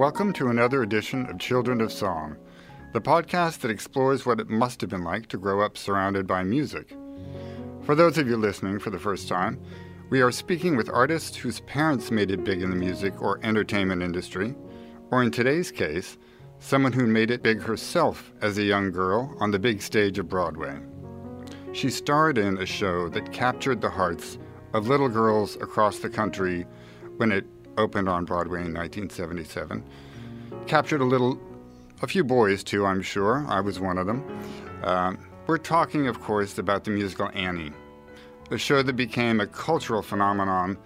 [0.00, 2.34] welcome to another edition of Children of Song,
[2.94, 6.42] the podcast that explores what it must have been like to grow up surrounded by
[6.42, 6.96] music.
[7.82, 9.60] For those of you listening for the first time,
[10.08, 14.00] we are speaking with artists whose parents made it big in the music or entertainment
[14.02, 14.54] industry,
[15.10, 16.16] or in today's case,
[16.60, 20.30] someone who made it big herself as a young girl on the big stage of
[20.30, 20.78] Broadway.
[21.74, 24.38] She starred in a show that captured the hearts
[24.72, 26.64] of little girls across the country
[27.18, 27.44] when it
[27.80, 29.82] opened on Broadway in 1977.
[30.66, 31.40] Captured a little,
[32.02, 33.44] a few boys too, I'm sure.
[33.48, 34.22] I was one of them.
[34.82, 35.14] Uh,
[35.46, 37.72] we're talking, of course, about the musical Annie,
[38.50, 40.76] a show that became a cultural phenomenon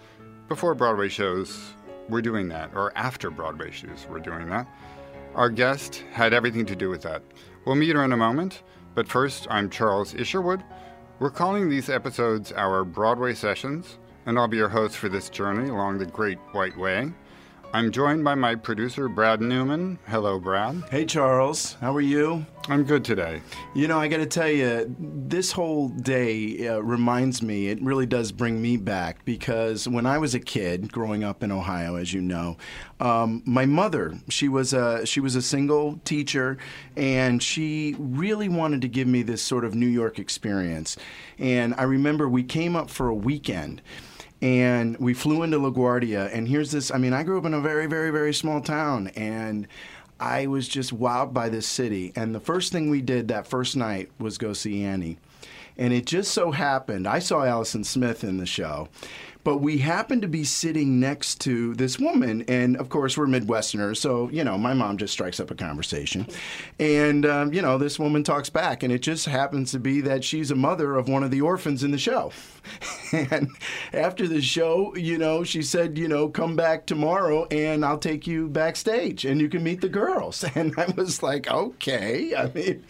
[0.49, 1.75] before Broadway shows
[2.09, 4.69] were doing that, or after Broadway shows were doing that.
[5.35, 7.23] Our guest had everything to do with that.
[7.65, 8.63] We'll meet her in a moment,
[8.95, 10.63] but first, I'm Charles Isherwood.
[11.19, 15.69] We're calling these episodes our Broadway Sessions, and I'll be your host for this journey
[15.69, 17.13] along the Great White Way.
[17.75, 19.99] I'm joined by my producer, Brad Newman.
[20.07, 20.85] Hello, Brad.
[20.93, 21.73] Hey, Charles.
[21.81, 22.47] How are you?
[22.69, 23.43] I'm good today.
[23.75, 28.07] You know, I got to tell you, this whole day uh, reminds me, it really
[28.07, 32.13] does bring me back because when I was a kid growing up in Ohio, as
[32.13, 32.59] you know,
[33.01, 36.59] um, my mother, she was, a, she was a single teacher
[36.97, 40.97] and she really wanted to give me this sort of New York experience.
[41.41, 43.83] And I remember we came up for a weekend
[44.45, 46.29] and we flew into LaGuardia.
[46.31, 49.09] And here's this I mean, I grew up in a very, very, very small town,
[49.17, 49.67] and
[50.21, 52.13] I was just wowed by this city.
[52.15, 55.17] And the first thing we did that first night was go see Annie.
[55.79, 58.91] And it just so happened, I saw Allison Smith in the show.
[59.45, 63.99] But we happened to be sitting next to this woman, and of course we're Midwesterners,
[63.99, 66.27] so you know my mom just strikes up a conversation,
[66.81, 70.25] and um, you know this woman talks back, and it just happens to be that
[70.25, 72.33] she's a mother of one of the orphans in the show,
[73.31, 73.51] and
[73.93, 78.27] after the show, you know she said, you know, come back tomorrow, and I'll take
[78.27, 82.85] you backstage, and you can meet the girls, and I was like, okay, I mean,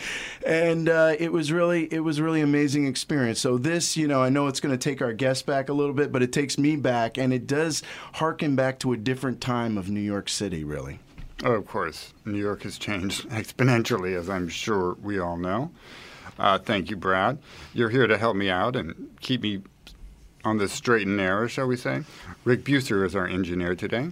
[0.47, 3.41] and uh, it was really it was really amazing experience.
[3.41, 5.95] So this, you know, I know it's going to take our guests back a little
[5.95, 7.83] bit, but it takes me back, and it does
[8.15, 10.99] harken back to a different time of New York City, really.
[11.43, 12.15] Oh, of course.
[12.25, 15.71] New York has changed exponentially, as I'm sure we all know.
[16.39, 17.39] Uh, thank you, Brad.
[17.73, 19.63] You're here to help me out and keep me
[20.45, 22.03] on the straight and narrow, shall we say.
[22.45, 24.11] Rick Buser is our engineer today.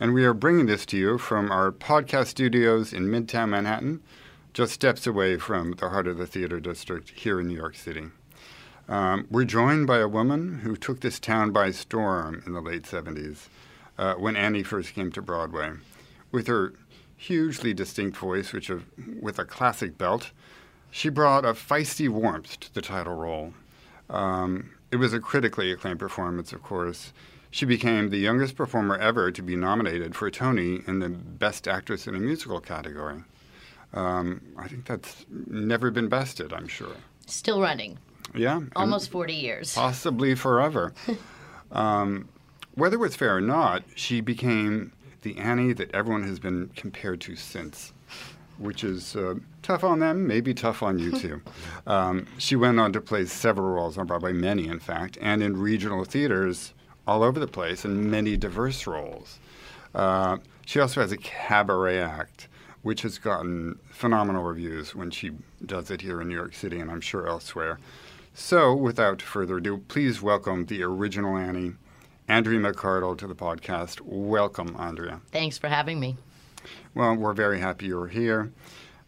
[0.00, 4.00] And we are bringing this to you from our podcast studios in Midtown Manhattan,
[4.52, 8.06] just steps away from the heart of the theater district here in New York City.
[8.88, 12.84] Um, we're joined by a woman who took this town by storm in the late
[12.84, 13.48] 70s
[13.98, 15.72] uh, when Annie first came to Broadway.
[16.32, 16.74] With her
[17.16, 18.70] hugely distinct voice, which
[19.20, 20.30] with a classic belt,
[20.90, 23.52] she brought a feisty warmth to the title role.
[24.08, 27.12] Um, it was a critically acclaimed performance, of course.
[27.50, 31.66] She became the youngest performer ever to be nominated for a Tony in the Best
[31.66, 33.22] Actress in a Musical category.
[33.94, 36.96] Um, I think that's never been bested, I'm sure.
[37.26, 37.98] Still running.
[38.34, 38.60] Yeah.
[38.76, 39.74] Almost 40 years.
[39.74, 40.92] Possibly forever.
[41.72, 42.28] um,
[42.74, 47.34] whether it's fair or not, she became the Annie that everyone has been compared to
[47.34, 47.92] since,
[48.58, 51.40] which is uh, tough on them, maybe tough on you too.
[51.86, 55.56] um, she went on to play several roles on Broadway, many in fact, and in
[55.56, 56.74] regional theaters
[57.06, 59.38] all over the place, and many diverse roles.
[59.94, 60.36] Uh,
[60.66, 62.48] she also has a cabaret act,
[62.82, 65.32] which has gotten phenomenal reviews when she
[65.64, 67.78] does it here in New York City, and I'm sure elsewhere.
[68.34, 71.72] So, without further ado, please welcome the original Annie,
[72.28, 74.00] Andrea McArdle, to the podcast.
[74.02, 75.20] Welcome, Andrea.
[75.32, 76.16] Thanks for having me.
[76.94, 78.52] Well, we're very happy you're here.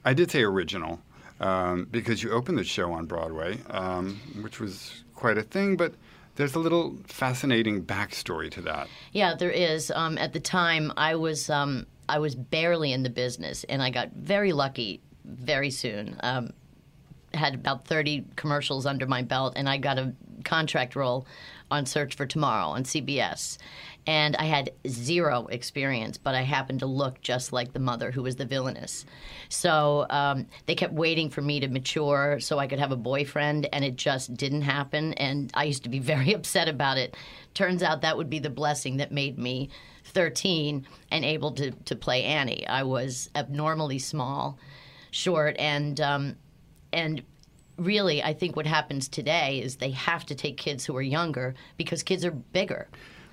[0.04, 1.00] I did say original
[1.40, 5.94] um, because you opened the show on Broadway, um, which was quite a thing, but
[6.36, 8.88] there's a little fascinating backstory to that.
[9.12, 9.90] Yeah, there is.
[9.90, 13.90] Um, at the time, I was um, I was barely in the business, and I
[13.90, 16.16] got very lucky very soon.
[16.22, 16.52] Um,
[17.32, 20.12] had about 30 commercials under my belt, and I got a
[20.44, 21.26] contract role
[21.70, 23.58] on Search for Tomorrow on CBS.
[24.06, 28.22] And I had zero experience, but I happened to look just like the mother who
[28.22, 29.04] was the villainess.
[29.48, 33.68] So um, they kept waiting for me to mature so I could have a boyfriend,
[33.72, 35.12] and it just didn't happen.
[35.14, 37.16] And I used to be very upset about it.
[37.54, 39.68] Turns out that would be the blessing that made me
[40.04, 42.66] 13 and able to, to play Annie.
[42.66, 44.58] I was abnormally small,
[45.10, 46.36] short, and um,
[46.92, 47.22] and
[47.80, 51.54] really, I think what happens today is they have to take kids who are younger
[51.76, 52.88] because kids are bigger.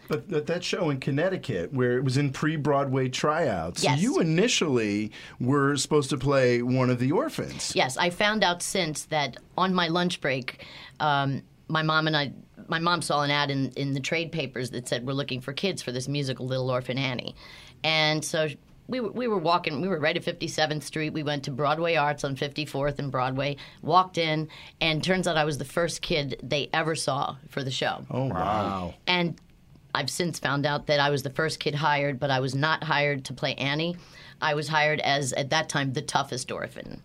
[0.07, 3.99] But that, that show in Connecticut, where it was in pre-Broadway tryouts, Yes.
[3.99, 7.73] you initially were supposed to play one of the orphans.
[7.75, 10.65] Yes, I found out since that on my lunch break,
[11.01, 12.31] um, my mom and I,
[12.69, 15.51] my mom saw an ad in, in the trade papers that said we're looking for
[15.51, 17.35] kids for this musical Little Orphan Annie,
[17.83, 18.47] and so
[18.87, 19.81] we were, we were walking.
[19.81, 21.11] We were right at 57th Street.
[21.11, 23.57] We went to Broadway Arts on 54th and Broadway.
[23.81, 24.49] Walked in,
[24.81, 28.05] and turns out I was the first kid they ever saw for the show.
[28.09, 28.93] Oh wow.
[29.05, 29.39] And
[29.93, 32.83] I've since found out that I was the first kid hired, but I was not
[32.83, 33.97] hired to play Annie.
[34.41, 37.01] I was hired as at that time the toughest orphan,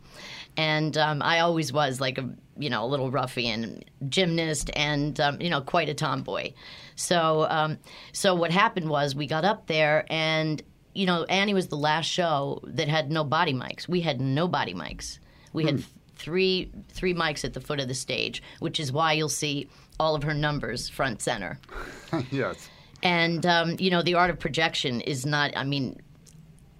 [0.56, 2.28] and um, I always was like a
[2.58, 6.52] you know a little ruffian gymnast and um, you know quite a tomboy.
[6.94, 7.78] So um,
[8.12, 10.62] so what happened was we got up there and
[10.94, 13.88] you know Annie was the last show that had no body mics.
[13.88, 15.18] We had no body mics.
[15.52, 15.84] We had
[16.16, 19.68] three three mics at the foot of the stage, which is why you'll see
[19.98, 21.58] all of her numbers front center.
[22.30, 22.68] yes.
[23.02, 25.56] And um, you know, the art of projection is not.
[25.56, 26.00] I mean,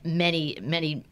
[0.04, 1.04] many many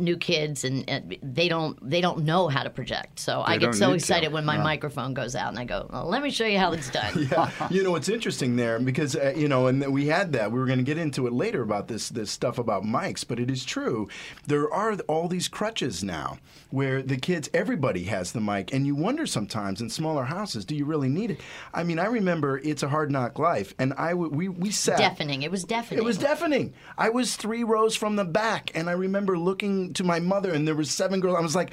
[0.00, 3.18] new kids and, and they don't they don't know how to project.
[3.20, 3.96] So I get so need to.
[3.96, 6.72] excited when my microphone goes out and I go, well, "Let me show you how
[6.72, 10.32] it's done." Yeah, you know it's interesting there because uh, you know, and we had
[10.32, 10.50] that.
[10.52, 13.38] We were going to get into it later about this this stuff about mics, but
[13.38, 14.08] it is true.
[14.46, 16.38] There are all these crutches now
[16.70, 20.74] where the kids, everybody has the mic, and you wonder sometimes in smaller houses, do
[20.74, 21.40] you really need it?
[21.74, 24.98] I mean, I remember it's a hard knock life, and I w- we we sat
[24.98, 25.42] Deafening.
[25.42, 25.98] It was deafening.
[25.98, 26.74] It was deafening.
[26.96, 30.66] I was three rows from the back, and I remember looking to my mother, and
[30.66, 31.36] there were seven girls.
[31.36, 31.70] I was like,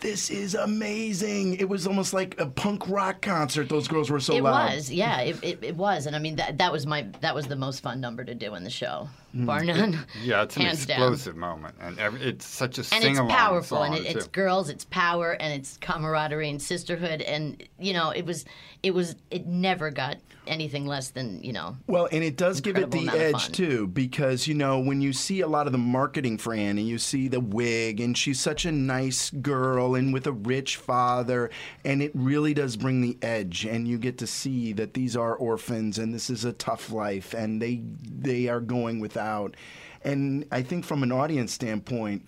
[0.00, 3.68] "This is amazing!" It was almost like a punk rock concert.
[3.68, 4.72] Those girls were so It loud.
[4.72, 7.34] It was, yeah, it, it, it was, and I mean that that was my that
[7.34, 9.46] was the most fun number to do in the show, Mm.
[9.46, 9.98] bar none.
[10.22, 10.98] Yeah, it's an hands down.
[11.00, 14.68] explosive moment, and every, it's such a and it's powerful song and it, it's girls
[14.68, 18.44] it's power and it's camaraderie and sisterhood and you know it was
[18.82, 20.16] it was it never got
[20.46, 24.46] anything less than you know Well, and it does give it the edge too, because
[24.46, 27.40] you know when you see a lot of the marketing for Annie, you see the
[27.40, 31.50] wig, and she's such a nice girl, and with a rich father,
[31.84, 35.34] and it really does bring the edge, and you get to see that these are
[35.36, 39.56] orphans, and this is a tough life, and they they are going without,
[40.02, 42.26] and I think from an audience standpoint,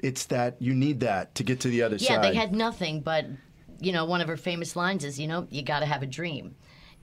[0.00, 2.14] it's that you need that to get to the other yeah side.
[2.24, 3.26] Yeah, they had nothing but
[3.80, 6.06] you know one of her famous lines is you know you got to have a
[6.06, 6.54] dream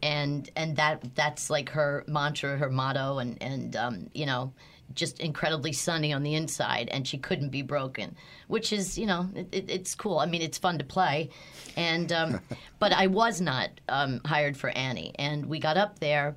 [0.02, 4.54] and and that that's like her mantra her motto and and um, you know
[4.94, 8.16] just incredibly sunny on the inside and she couldn't be broken
[8.48, 10.20] which is you know it, it, it's cool.
[10.20, 11.30] I mean it's fun to play.
[11.76, 12.42] And um,
[12.80, 15.14] but i was not um, hired for annie.
[15.18, 16.36] And we got up there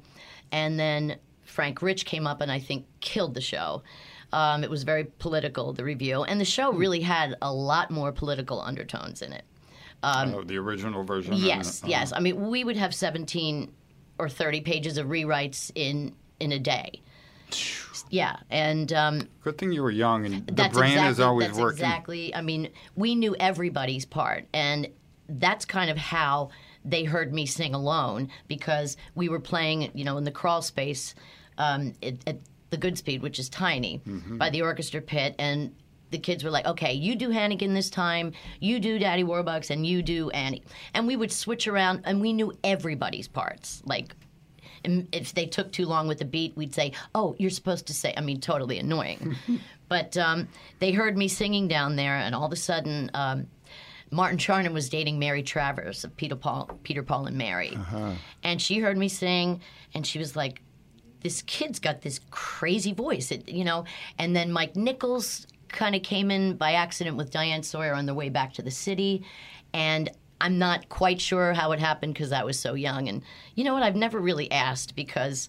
[0.51, 3.83] and then frank rich came up and i think killed the show.
[4.33, 6.25] Um, it was very political the review.
[6.25, 9.45] And the show really had a lot more political undertones in it
[10.03, 11.35] oh, the original version.
[11.35, 12.13] and, Yes, yes.
[12.15, 13.73] I mean, we would have 17
[14.19, 17.01] or 30 pages of rewrites in in a day.
[18.11, 21.59] Yeah, and um, Good thing you were young, and the brain exactly, is always that's
[21.59, 21.85] working.
[21.85, 22.35] exactly.
[22.35, 24.89] I mean, we knew everybody's part, and
[25.29, 26.51] that's kind of how
[26.85, 31.15] they heard me sing alone because we were playing, you know, in the crawl space
[31.59, 32.39] um, at, at
[32.71, 34.39] the Goodspeed, which is tiny, Mm-hmm.
[34.39, 35.75] by the orchestra pit, and
[36.13, 39.85] the kids were like, "Okay, you do Hannigan this time, you do Daddy Warbucks, and
[39.85, 40.63] you do Annie,"
[40.95, 44.15] and we would switch around, and we knew everybody's parts, like
[44.85, 48.13] if they took too long with the beat, we'd say, "Oh, you're supposed to say."
[48.17, 49.37] I mean, totally annoying.
[49.89, 50.49] but um,
[50.79, 53.47] they heard me singing down there, and all of a sudden, um,
[54.11, 57.77] Martin Charnin was dating Mary Travers of Peter Paul, Peter Paul and Mary,
[58.43, 59.61] and she heard me sing,
[59.95, 60.63] and she was like,
[61.21, 63.85] "This kid's got this crazy voice," it, you know.
[64.19, 68.15] And then Mike Nichols kind of came in by accident with Diane Sawyer on their
[68.15, 69.25] way back to the city,
[69.73, 70.11] and
[70.41, 73.09] I'm not quite sure how it happened because I was so young.
[73.09, 73.23] And
[73.55, 73.83] you know what?
[73.83, 75.49] I've never really asked because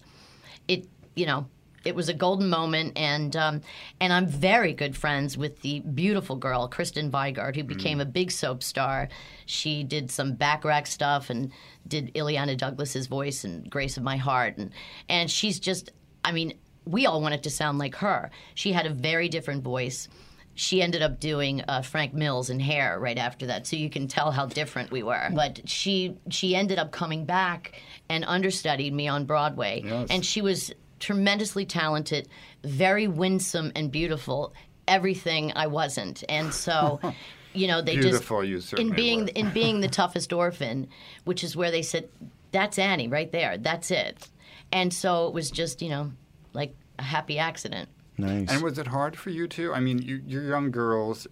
[0.68, 1.46] it, you know,
[1.84, 3.60] it was a golden moment, and um,
[4.00, 8.30] and I'm very good friends with the beautiful girl Kristen Vigard, who became a big
[8.30, 9.08] soap star.
[9.46, 11.52] She did some Bacharach stuff and
[11.86, 14.70] did Illeana Douglas's voice and Grace of My Heart, and
[15.08, 15.90] and she's just,
[16.24, 16.54] I mean,
[16.86, 18.30] we all wanted to sound like her.
[18.54, 20.08] She had a very different voice
[20.56, 24.06] she ended up doing uh, Frank Mills and Hair right after that, so you can
[24.06, 25.28] tell how different we were.
[25.34, 30.06] But she she ended up coming back and understudied me on Broadway, Yes.
[30.10, 32.28] and she was tremendously talented,
[32.62, 34.54] very winsome and beautiful.
[34.86, 37.00] Everything I wasn't, and so.
[37.56, 39.30] You know, they Beautiful, just you in being were.
[39.36, 40.88] in being the toughest orphan,
[41.22, 42.08] which is where they said,
[42.50, 43.58] "That's Annie right there.
[43.58, 44.28] That's it."
[44.72, 46.10] And so it was just, you know,
[46.54, 47.88] like a happy accident.
[48.16, 48.50] nice.
[48.50, 49.72] And was it hard for you too?
[49.74, 51.26] I mean, you, you're young girls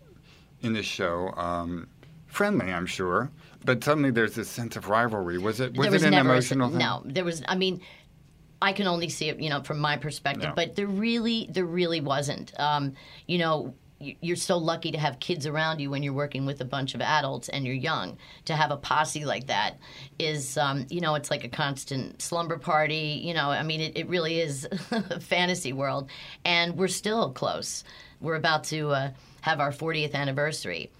[0.60, 1.88] in this show, um,
[2.26, 3.30] friendly, I'm sure,
[3.64, 5.38] but suddenly there's this sense of rivalry.
[5.38, 6.78] Was it was was it an never a- emotional thing?
[6.78, 7.80] no there was i mean
[8.60, 10.52] i can only see it you know from my perspective Yeah.
[10.54, 12.94] but there really there really wasn't um,
[13.26, 13.72] you know y-
[14.20, 17.00] you're so lucky to have kids around you when you're working with a bunch of
[17.00, 18.18] adults and you're young.
[18.46, 19.78] To have a posse like that
[20.18, 23.20] is, um, you know, it's like a constant slumber party.
[23.22, 26.10] You know, I mean, it, it really is a fantasy world.
[26.44, 27.84] And we're still close.
[28.20, 29.10] We're about to uh,
[29.42, 30.90] have our 40th anniversary.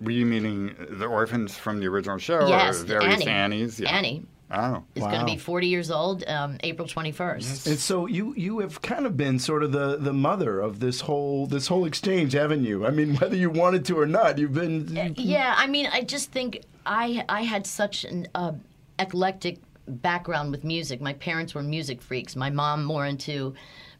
[0.00, 3.26] Were you meaning the orphans from the original show Yes, or various Annie.
[3.28, 3.80] Annies?
[3.80, 3.90] Yeah.
[3.96, 4.84] Annie Oh.
[4.94, 7.66] is going to be 40 years old um, April 21st.
[7.66, 11.00] And so you you have kind of been sort of the, the mother of this
[11.00, 12.86] whole this whole exchange, haven't you?
[12.86, 15.14] I mean, whether you wanted to or not, you've been.
[15.16, 18.52] Yeah, I mean, I just think I I had such an uh,
[18.98, 21.00] eclectic background with music.
[21.00, 22.36] My parents were music freaks.
[22.36, 23.54] My mom more into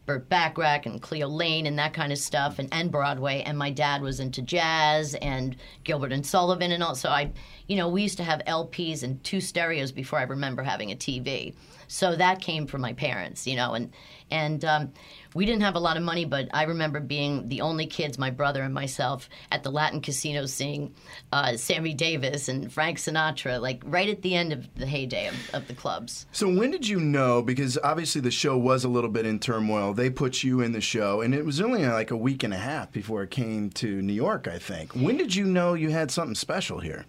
[0.07, 3.43] Burt Bacharach and Cleo Laine and that kind of stuff, and, and Broadway.
[3.45, 6.95] And my dad was into jazz and Gilbert and Sullivan and all.
[6.95, 7.31] So I,
[7.67, 10.95] you know, we used to have LPs and two stereos before I remember having a
[10.95, 11.53] TV.
[11.87, 13.91] So that came from my parents, you know, and
[14.31, 14.91] and um,
[15.33, 18.29] we didn't have a lot of money, but I remember being the only kids, my
[18.29, 20.93] brother and myself, at the Latin casino seeing
[21.31, 25.35] uh, Sammy Davis and Frank Sinatra, like right at the end of the heyday of,
[25.53, 26.25] of the clubs.
[26.31, 27.41] So when did you know?
[27.41, 29.93] Because obviously the show was a little bit in turmoil.
[29.93, 32.57] They put you in the show, and it was only like a week and a
[32.57, 34.47] half before it came to New York.
[34.47, 34.93] I think.
[34.93, 37.05] When did you know you had something special here?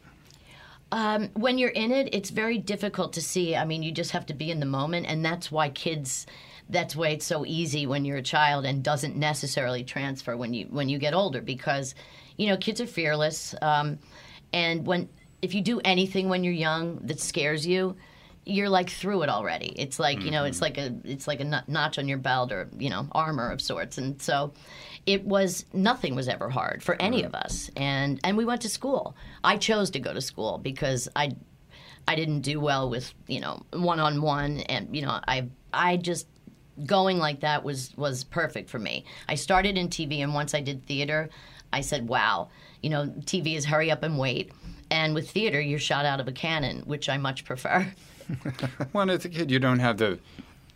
[0.91, 3.55] Um, when you're in it, it's very difficult to see.
[3.55, 6.27] I mean, you just have to be in the moment, and that's why kids.
[6.69, 10.67] That's why it's so easy when you're a child and doesn't necessarily transfer when you
[10.67, 11.95] when you get older because,
[12.37, 13.99] you know, kids are fearless, um,
[14.53, 15.09] and when
[15.41, 17.97] if you do anything when you're young that scares you,
[18.49, 19.73] you're like through it already.
[19.77, 22.69] It's like you know, it's like a it's like a notch on your belt or
[22.79, 24.53] you know armor of sorts, and so
[25.07, 28.69] it was nothing was ever hard for any of us, and and we went to
[28.69, 29.15] school.
[29.45, 31.37] I chose to go to school because I
[32.09, 35.99] I didn't do well with you know one on one, and you know I I
[35.99, 36.27] just
[36.87, 39.05] going like that was was perfect for me.
[39.29, 41.29] I started in TV, and once I did theater,
[41.73, 42.49] I said, "Wow,
[42.83, 44.53] you know, TV is hurry up and wait."
[44.91, 47.93] And with theater, you're shot out of a cannon, which I much prefer.
[48.93, 50.19] Well, as a kid, you don't have the.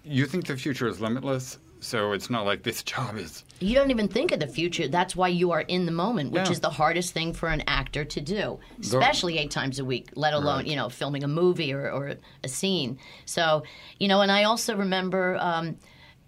[0.04, 3.44] You think the future is limitless, so it's not like this job is.
[3.60, 4.88] You don't even think of the future.
[4.88, 6.52] That's why you are in the moment, which Yeah.
[6.52, 10.32] is the hardest thing for an actor to do, especially eight times a week, let
[10.32, 10.66] alone, Right.
[10.66, 12.98] you know, filming a movie or, or a scene.
[13.26, 13.64] So,
[13.98, 15.76] you know, and I also remember um,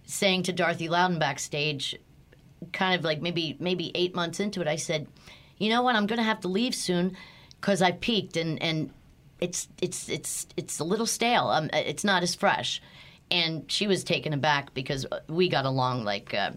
[0.07, 1.97] saying to Dorothy Loudon backstage,
[2.73, 5.07] kind of like maybe maybe eight months into it, I said,
[5.59, 7.17] you know what, I'm going to have to leave soon
[7.61, 8.91] because I peaked and, and
[9.41, 11.49] it's it's it's it's a little stale.
[11.49, 12.81] Um, it's not as fresh.
[13.31, 16.53] And she was taken aback because we got along like, uh,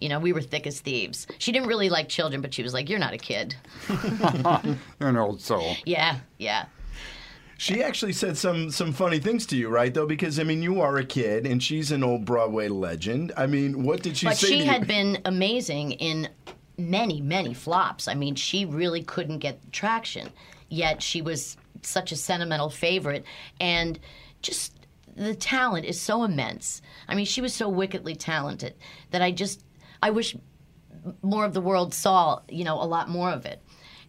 [0.00, 1.26] you know, we were thick as thieves.
[1.38, 3.56] She didn't really like children, but she was like, "You're not a kid."
[3.88, 5.76] You're an old soul.
[5.84, 6.66] Yeah, yeah.
[7.56, 9.92] She actually said some some funny things to you, right?
[9.92, 13.32] Though, because I mean, you are a kid, and she's an old Broadway legend.
[13.36, 14.46] I mean, what did she But say?
[14.46, 14.86] she to had you?
[14.86, 16.28] been amazing in
[16.76, 18.06] many, many flops.
[18.06, 20.30] I mean, she really couldn't get traction,
[20.68, 23.24] yet she was such a sentimental favorite,
[23.58, 23.98] and
[24.42, 24.72] just
[25.18, 26.80] the talent is so immense.
[27.08, 28.74] I mean, she was so wickedly talented
[29.10, 29.64] that I just
[30.02, 30.36] I wish
[31.22, 33.62] more of the world saw, you know, a lot more of it.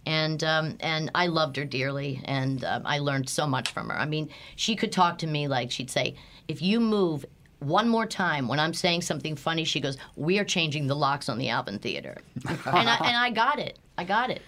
[0.05, 3.99] And um, and I loved her dearly, and um, I learned so much from her.
[3.99, 6.15] I mean, she could talk to me like she'd say,
[6.47, 7.25] "If you move
[7.59, 11.27] one more time when I'm saying something funny," she goes, "We are changing the locks
[11.27, 13.77] on the Alvin Theater," and I, and I got it.
[13.97, 14.41] I got it.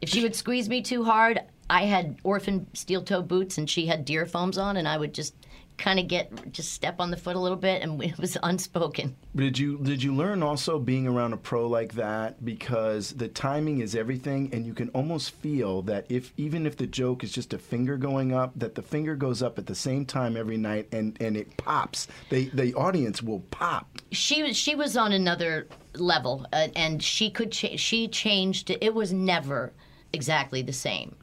[0.00, 3.86] If she would squeeze me too hard, I had orphan steel toe boots, and she
[3.86, 5.34] had Dearfoams on, and I would just
[5.78, 9.16] kind of get just step on the foot a little bit, and it was unspoken.
[9.34, 13.80] Did you did you learn also being around a pro like that because the timing
[13.80, 17.54] is everything, and you can almost feel that if even if the joke is just
[17.54, 20.88] a finger going up, that the finger goes up at the same time every night,
[20.92, 22.08] and and it pops.
[22.28, 23.86] They the audience will pop.
[24.10, 28.70] she was she was on another level, uh, and she could cha- she changed.
[28.80, 29.72] It was never
[30.12, 31.14] exactly the same,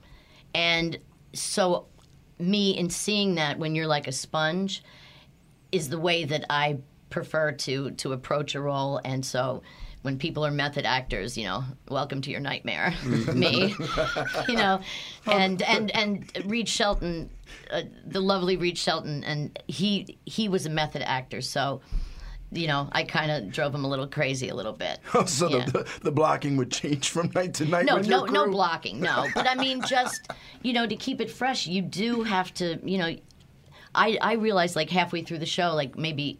[0.54, 0.98] and
[1.34, 1.88] so
[2.40, 4.84] me in seeing that when you're like a sponge
[5.72, 9.62] is the way that I prefer to to approach a role, and so.
[10.02, 12.94] When people are method actors, you know, welcome to your nightmare,
[13.34, 13.74] me,
[14.48, 14.80] you know,
[15.26, 17.32] and and and Reid Shelton,
[17.72, 21.82] uh, the lovely Reid Shelton, and he he was a method actor, so
[22.56, 25.00] you know, I kind of drove him a little crazy a little bit.
[25.14, 25.66] Oh, so Yeah.
[25.66, 27.86] the, the blocking would change from night to night.
[27.86, 29.28] No, no, no blocking, no.
[29.36, 30.30] But I mean, just
[30.62, 33.16] you know, to keep it fresh, you do have to, you know.
[33.94, 36.40] I I realized like halfway through the show, like maybe.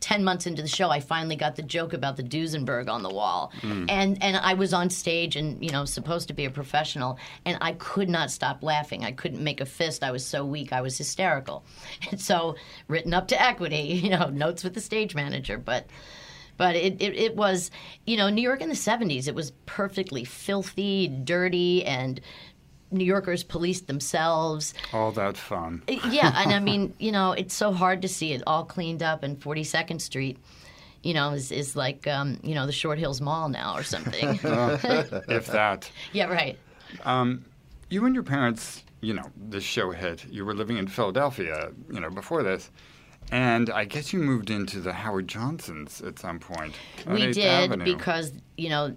[0.00, 3.10] 10 months into the show I finally got the joke about the Duesenberg on the
[3.10, 3.52] wall.
[3.60, 3.86] Hmm.
[3.88, 7.58] And and I was on stage and you know supposed to be a professional and
[7.60, 9.04] I could not stop laughing.
[9.04, 10.02] I couldn't make a fist.
[10.02, 10.72] I was so weak.
[10.72, 11.64] I was hysterical.
[12.10, 12.56] And so
[12.88, 15.86] written up to equity, you know, notes with the stage manager, but
[16.56, 17.70] But it, it, it was,
[18.04, 22.20] you know, New York in the 70s, it was perfectly filthy, dirty, and
[22.90, 24.74] New Yorkers policed themselves.
[24.92, 25.82] All that fun.
[25.88, 29.22] Yeah, and I mean, you know, it's so hard to see it all cleaned up
[29.22, 30.38] and 42nd Street.
[31.02, 34.38] You know, is, is like um, you know the Short Hills Mall now or something.
[34.42, 35.90] if that.
[36.12, 36.58] yeah, right.
[37.04, 37.44] Um,
[37.88, 40.26] You and your parents, you know, this show hit.
[40.28, 42.70] You were living in Philadelphia, you know, before this.
[43.32, 46.74] And I guess you moved into the Howard Johnsons at some point.
[47.06, 47.84] we did Avenue.
[47.84, 48.96] because you know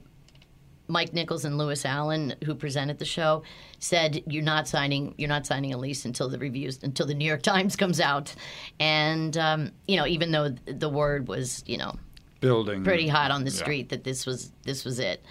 [0.88, 3.44] Mike Nichols and Lewis Allen, who presented the show,
[3.80, 7.26] said you're not signing you're not signing a lease until the reviews until the New
[7.26, 8.34] York Times comes out,
[8.80, 11.96] and um, you know even though the word was you know
[12.42, 12.84] building.
[12.84, 13.58] pretty hot on the Yeah.
[13.58, 15.24] street that this was this was it,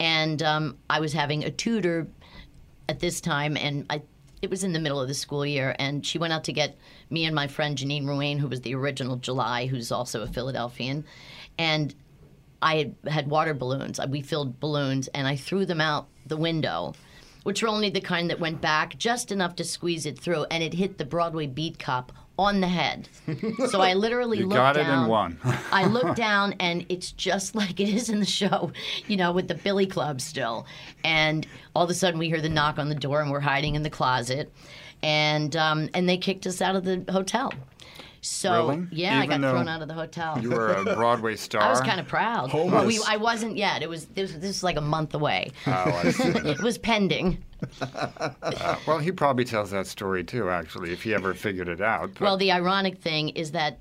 [0.00, 2.08] and um, I was having a tutor
[2.88, 4.02] at this time, and I
[4.42, 6.76] it was in the middle of the school year, and she went out to get
[7.10, 11.04] me and my friend Janine Ruane, who was the original July, who's also a Philadelphian,
[11.58, 11.94] and
[12.62, 14.00] I had, had water balloons.
[14.08, 16.94] We filled balloons, and I threw them out the window.
[17.42, 20.64] Which were only the kind that went back just enough to squeeze it through, and
[20.64, 23.08] it hit the Broadway beat cop on the head.
[23.70, 25.04] So I literally You looked got it down.
[25.04, 25.38] in one.
[25.72, 28.72] I look down and it's just like it is in the show,
[29.06, 30.66] you know, with the Billy Club still.
[31.04, 33.74] And all of a sudden we hear the knock on the door and we're hiding
[33.74, 34.52] in the closet.
[35.02, 37.52] And um, and they kicked us out of the hotel.
[38.26, 38.86] So Really?
[38.90, 40.38] yeah, I got thrown out of the hotel.
[40.40, 41.62] You were a Broadway star.
[41.68, 42.50] I was kind of proud.
[42.50, 42.72] Homeless.
[42.72, 43.82] Well, we, I wasn't yet.
[43.82, 45.52] It was this, this was like a month away.
[45.66, 46.28] Oh, I see.
[46.28, 47.42] it was pending.
[48.86, 52.10] well, he probably tells that story too, actually, if he ever figured it out.
[52.14, 53.78] But Well, the ironic thing is that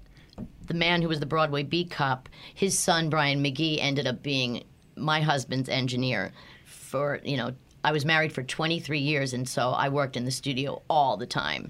[0.67, 4.63] the man who was the Broadway beat cop, his son Brian McGee ended up being
[4.95, 6.31] my husband's engineer
[6.65, 7.53] for you know.
[7.83, 11.27] I was married for 23 years, and so I worked in the studio all the
[11.27, 11.69] time.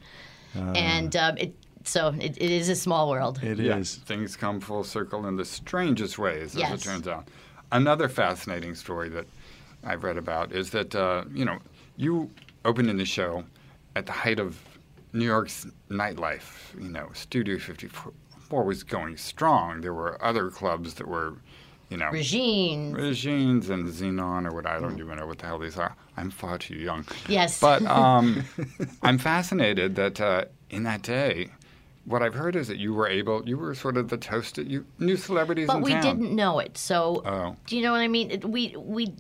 [0.53, 1.53] and um, it,
[1.87, 3.39] so it, it is a small world.
[3.43, 3.65] It is.
[3.65, 6.81] yeah, things come full circle in the strangest ways, as Yes.
[6.81, 7.27] it turns out.
[7.71, 9.25] Another fascinating story that
[9.83, 11.59] I've read about is that uh, you know
[11.97, 12.29] you
[12.63, 13.43] opened in the show
[13.95, 14.59] at the height of
[15.13, 16.73] New York's nightlife.
[16.81, 19.81] You know, Studio 54 was going strong.
[19.81, 21.35] There were other clubs that were,
[21.89, 25.59] you know, Regine, Regine's and Xenon or what I don't even know what the hell
[25.59, 25.95] these are.
[26.17, 27.05] I'm far too young.
[27.29, 28.43] yes, But um,
[29.03, 31.49] I'm fascinated that uh, in that day,
[32.05, 34.85] what I've heard is that you were able, you were sort of the toasted, you
[34.99, 36.01] knew celebrities but we town.
[36.01, 36.77] didn't know it.
[36.77, 37.55] So Oh.
[37.65, 38.39] do you know what I mean?
[38.43, 39.13] We we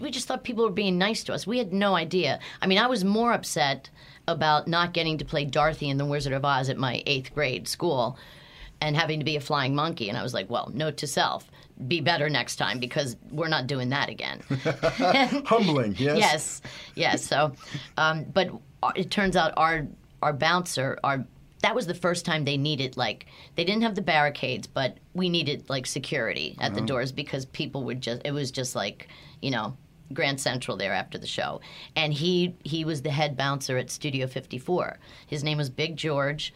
[0.00, 1.46] we just thought people were being nice to us.
[1.46, 2.40] We had no idea.
[2.60, 3.90] I mean, I was more upset
[4.26, 7.68] about not getting to play Dorothy in The Wizard of Oz at my eighth grade
[7.68, 8.18] school
[8.80, 10.08] and having to be a flying monkey.
[10.08, 11.48] And I was like, well, note to self,
[11.86, 14.40] be better next time because we're not doing that again.
[15.46, 16.18] Humbling, yes?
[16.18, 16.62] yes,
[16.96, 17.24] yes.
[17.24, 17.52] So,
[17.96, 18.50] um, but
[18.96, 19.86] it turns out our
[20.22, 21.24] our bouncer, our
[21.64, 23.24] that was the first time they needed like
[23.54, 26.86] they didn't have the barricades, but we needed like security at the mm-hmm.
[26.86, 29.08] doors because people would just it was just like
[29.40, 29.74] you know
[30.12, 31.62] Grand Central there after the show,
[31.96, 34.98] and he he was the head bouncer at Studio 54.
[35.26, 36.52] His name was Big George,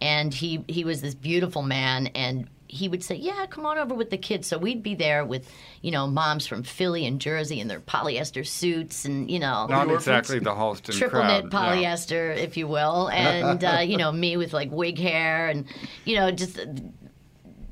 [0.00, 3.94] and he he was this beautiful man and he would say, "Yeah, come on over
[3.94, 5.50] with the kids." So we'd be there with,
[5.82, 9.90] you know, moms from Philly and Jersey in their polyester suits, and you know, Not
[9.90, 11.44] exactly the Halston triple crowd.
[11.44, 15.64] knit polyester, if you will, and uh, you know, me with like wig hair, and
[16.04, 16.60] you know, just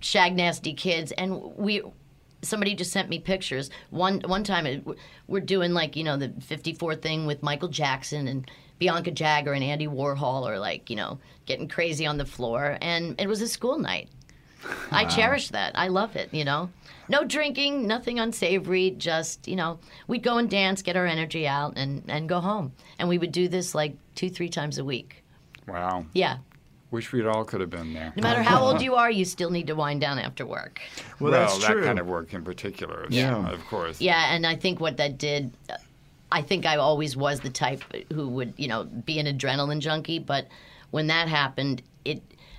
[0.01, 1.83] shag nasty kids, and we.
[2.43, 3.71] Somebody just sent me pictures.
[3.91, 4.85] One one time, it,
[5.27, 9.65] we're doing like you know the '54 thing with Michael Jackson and Bianca Jagger and
[9.65, 13.49] Andy Warhol, or like you know getting crazy on the floor, and it was a
[13.49, 14.11] school night.
[14.91, 15.73] I cherish that.
[15.75, 16.71] I love it, you know.
[17.09, 21.75] No drinking, nothing unsavory, just, you know, we'd go and dance, get our energy out,
[21.77, 22.73] and, and go home.
[22.99, 25.23] And we would do this like two, three times a week.
[25.69, 26.07] Wow.
[26.15, 26.39] Yeah.
[26.91, 28.13] Wish we'd all could have been there.
[28.17, 30.81] No matter how old you are, you still need to wind down after work.
[31.21, 31.85] Well, well, that's that true.
[31.85, 33.07] kind of work in particular.
[33.09, 33.51] Yeah.
[33.51, 34.01] Of course.
[34.01, 35.53] Yeah, and I think what that did,
[36.31, 40.19] I think I always was the type who would, you know, be an adrenaline junkie.
[40.19, 40.47] But
[40.91, 41.85] when that happened, it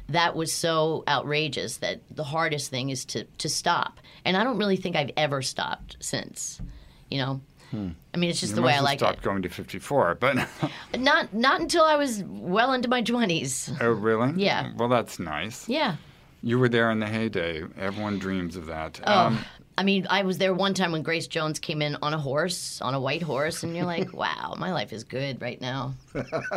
[0.09, 3.99] that was so outrageous that the hardest thing is to to stop.
[4.25, 6.61] And I don't really think I've ever stopped since.
[7.09, 7.41] You know,
[7.73, 10.35] I mean, it's just You the way I like stopped going to 54, but.
[10.97, 13.71] Not not until I was well into my twenties.
[13.81, 14.33] oh, really?
[14.41, 14.71] Yeah.
[14.75, 15.67] Well, that's nice.
[15.69, 15.95] Yeah.
[16.43, 17.63] You were there in the heyday.
[17.77, 18.99] Everyone dreams of that.
[19.05, 19.39] Oh, Um,
[19.79, 22.81] I mean, I was there one time when Grace Jones came in on a horse,
[22.81, 25.93] on a white horse, and you're like, wow, my life is good right now.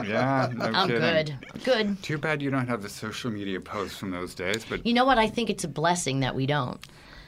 [0.05, 1.01] yeah, no I'm kidding.
[1.01, 1.65] good.
[1.65, 2.03] Good.
[2.03, 5.05] Too bad you don't have the social media posts from those days, but You know
[5.05, 5.19] what?
[5.19, 6.81] I think it's a blessing that we don't.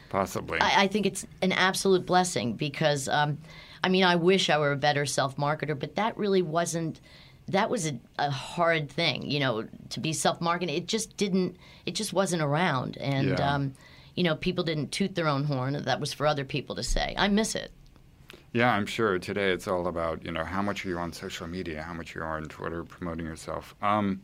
[0.08, 0.58] possibly.
[0.60, 3.38] I, I think it's an absolute blessing because, um,
[3.84, 7.00] I mean, I wish I were a better self marketer, but that really wasn't.
[7.48, 10.76] That was a, a hard thing, you know, to be self marketing.
[10.76, 11.56] It just didn't.
[11.86, 13.54] It just wasn't around, and Yeah.
[13.54, 13.74] um,
[14.14, 15.82] you know, people didn't toot their own horn.
[15.84, 17.14] That was for other people to say.
[17.16, 17.72] I miss it.
[18.52, 21.46] Yeah, I'm sure today it's all about, you know, how much are you on social
[21.46, 23.74] media, how much you are on Twitter promoting yourself.
[23.80, 24.20] Um,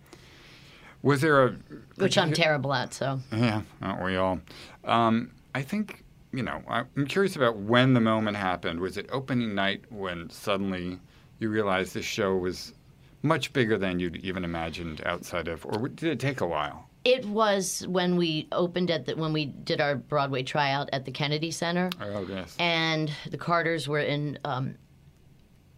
[1.02, 1.56] was there a.
[1.96, 3.20] Which I'm terrible at, so.
[3.32, 4.40] Yeah, aren't we all?
[4.84, 8.80] Um, I think, you know, I'm curious about when the moment happened.
[8.80, 10.98] Was it opening night when suddenly
[11.38, 12.74] you realized this show was
[13.22, 16.87] much bigger than you'd even imagined outside of, or did it take a while?
[17.04, 21.10] It was when we opened at the, when we did our Broadway tryout at the
[21.12, 22.54] Kennedy Center, Oh, yes.
[22.58, 24.74] and the Carters were in um,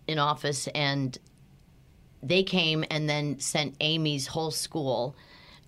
[0.09, 1.16] in office, and
[2.22, 5.14] they came and then sent Amy's whole school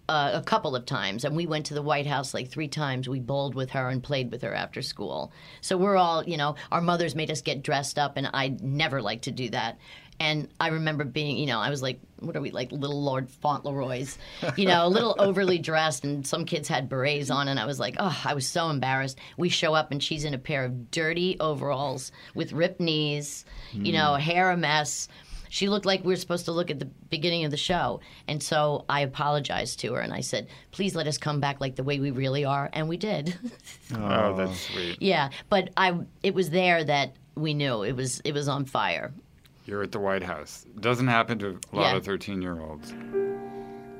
[0.08, 3.08] uh, a couple of times, and we went to the White House like three times.
[3.08, 5.32] We bowled with her and played with her after school.
[5.60, 9.00] So we're all, you know, our mothers made us get dressed up, and I never
[9.00, 9.78] liked to do that.
[10.20, 13.28] And I remember being, you know, I was like, what are we, like little Lord
[13.28, 14.18] Fauntleroy's,
[14.56, 17.80] you know, a little overly dressed, and some kids had berets on, and I was
[17.80, 19.18] like, oh, I was so embarrassed.
[19.36, 23.92] We show up, and she's in a pair of dirty overalls with ripped knees, you
[23.92, 24.20] know, hmm.
[24.20, 25.08] hair a mess.
[25.48, 28.00] She looked like we were supposed to look at the beginning of the show.
[28.26, 31.76] And so I apologized to her and I said, please let us come back like
[31.76, 32.70] the way we really are.
[32.72, 33.38] And we did.
[33.94, 34.96] Oh, that's sweet.
[35.02, 35.28] yeah.
[35.50, 39.12] But I, it was there that we knew it was, it was on fire.
[39.64, 40.66] You're at the White House.
[40.80, 41.96] Doesn't happen to a lot Yeah.
[41.96, 42.92] of 13 year olds.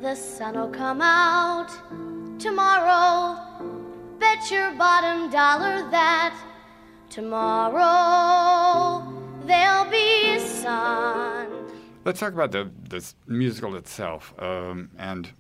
[0.01, 1.71] The sun'll come out
[2.41, 3.39] tomorrow.
[4.19, 6.35] Bet your bottom dollar that
[7.11, 9.03] tomorrow
[9.47, 11.49] there'll be a sun.
[12.05, 15.31] Let's talk about the, the musical itself um, and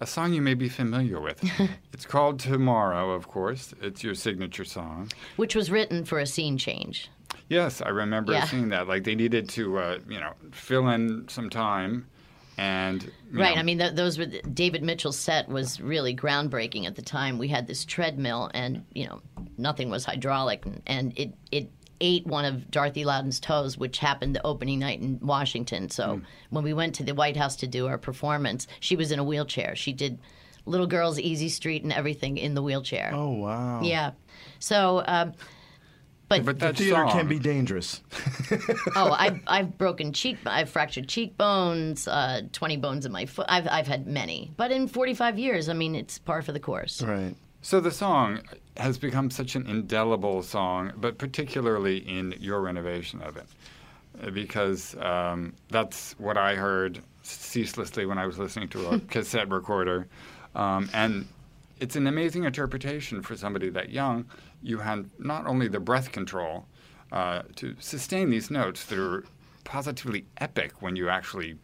[0.00, 1.42] a song you may be familiar with.
[1.92, 3.74] it's called Tomorrow, of course.
[3.80, 5.10] It's your signature song.
[5.36, 7.08] Which was written for a scene change.
[7.52, 8.44] Yes, I remember Yeah.
[8.46, 8.88] seeing that.
[8.88, 12.06] Like they needed to, uh, you know, fill in some time,
[12.56, 13.54] and Right.
[13.54, 17.02] know, I mean, th- those were the, David Mitchell's set was really groundbreaking at the
[17.02, 17.36] time.
[17.38, 19.20] We had this treadmill, and you know,
[19.58, 24.34] nothing was hydraulic, and, and it it ate one of Dorothy Loudon's toes, which happened
[24.34, 25.88] the opening night in Washington.
[25.90, 29.18] So when we went to the White House to do our performance, she was in
[29.20, 29.76] a wheelchair.
[29.76, 30.18] She did
[30.66, 33.10] Little Girls Easy Street and everything in the wheelchair.
[33.14, 33.82] Oh wow.
[33.82, 34.12] Yeah.
[34.58, 35.04] So.
[35.06, 35.34] Um,
[36.40, 38.00] but, but that Theater song can be dangerous.
[38.96, 43.46] oh, I've, I've broken cheek, I've fractured cheekbones, uh, 20 bones in my foot.
[43.48, 44.50] I've, I've had many.
[44.56, 47.02] But in 45 years, I mean, it's par for the course.
[47.02, 47.34] Right.
[47.62, 48.40] So the song
[48.76, 55.54] has become such an indelible song, but particularly in your renovation of it, because um,
[55.70, 60.08] that's what I heard ceaselessly when I was listening to a cassette recorder,
[60.56, 61.26] um, and
[61.82, 64.24] it's an amazing interpretation for somebody that young.
[64.62, 66.66] You had not only the breath control
[67.10, 69.24] uh, to sustain these notes that are
[69.64, 71.56] positively epic when you actually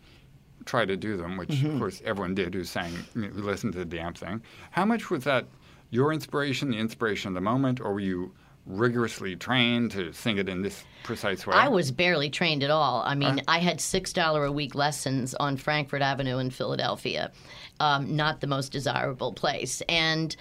[0.64, 3.84] try to do them, which of course everyone did who sang, who listened to the
[3.84, 4.42] damn thing.
[4.72, 5.46] How much was that
[5.90, 8.34] your inspiration, the inspiration of the moment, or were you
[8.68, 11.54] rigorously trained to sing it in this precise way?
[11.56, 13.02] I was barely trained at all.
[13.04, 17.32] I mean, I had $6 a week lessons on Frankford Avenue in Philadelphia,
[17.80, 19.82] um, not the most desirable place.
[19.88, 20.36] And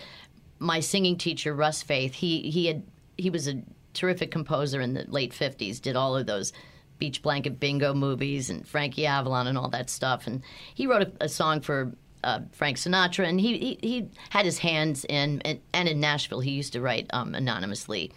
[0.60, 2.84] my singing teacher, Russ Faith, he, he, had,
[3.18, 3.62] he was a
[3.94, 6.52] terrific composer in the late 50s, did all of those
[7.00, 10.28] Beach Blanket Bingo movies and Frankie Avalon and all that stuff.
[10.28, 10.42] And
[10.74, 11.94] he wrote a, a song for
[12.28, 16.42] uh, Frank Sinatra, and he, he, he had his hands in, and, and in Nashville,
[16.42, 18.12] he used to write um, anonymously.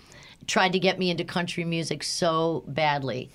[0.49, 3.31] Tried to get me into country music so badly.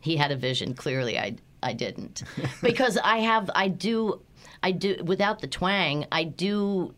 [0.00, 0.72] He had a vision.
[0.72, 2.22] Clearly, I, I didn't.
[2.62, 4.22] because I have, I do,
[4.62, 6.94] I do, without the twang, I do,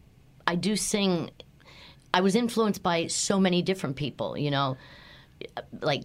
[0.46, 1.31] I do sing.
[2.14, 4.76] I was influenced by so many different people, you know,
[5.81, 6.04] like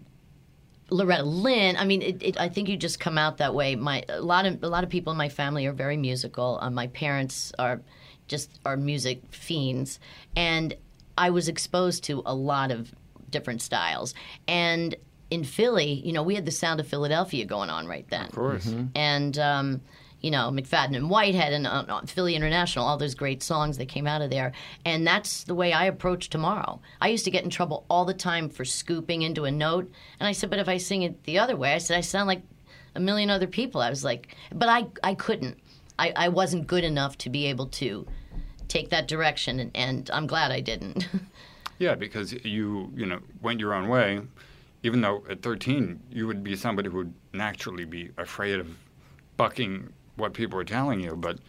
[0.94, 1.76] Loretta Lynn.
[1.76, 3.76] I mean, it, it, I think you just come out that way.
[3.76, 6.60] My a lot of a lot of people in my family are very musical.
[6.62, 7.82] Uh, my parents are
[8.28, 10.00] just are music fiends,
[10.36, 10.76] and
[11.18, 12.94] I was exposed to a lot of
[13.30, 14.14] different styles.
[14.48, 14.96] And
[15.32, 18.26] in Philly, you know, we had the sound of Philadelphia going on right then.
[18.26, 18.72] of course.
[18.94, 19.82] And um,
[20.24, 23.90] you know, McFadden and Whitehead and uh, uh, Philly International, all those great songs that
[23.90, 24.54] came out of there.
[24.86, 26.82] And that's the way I approach tomorrow.
[27.02, 29.92] I used to get in trouble all the time for scooping into a note.
[30.20, 32.28] And I said, but if I sing it the other way, I said, I sound
[32.28, 32.42] like
[32.96, 33.82] a million other people.
[33.82, 35.60] I was like, but I, I couldn't.
[36.00, 38.08] I, I wasn't good enough to be able to
[38.70, 39.60] take that direction.
[39.60, 41.08] And, and I'm glad I didn't.
[41.80, 44.22] Yeah, because you, you know, went your own way.
[44.84, 48.78] Even though at 13 you would be somebody who would naturally be afraid of
[49.38, 51.40] bucking what people are telling you, but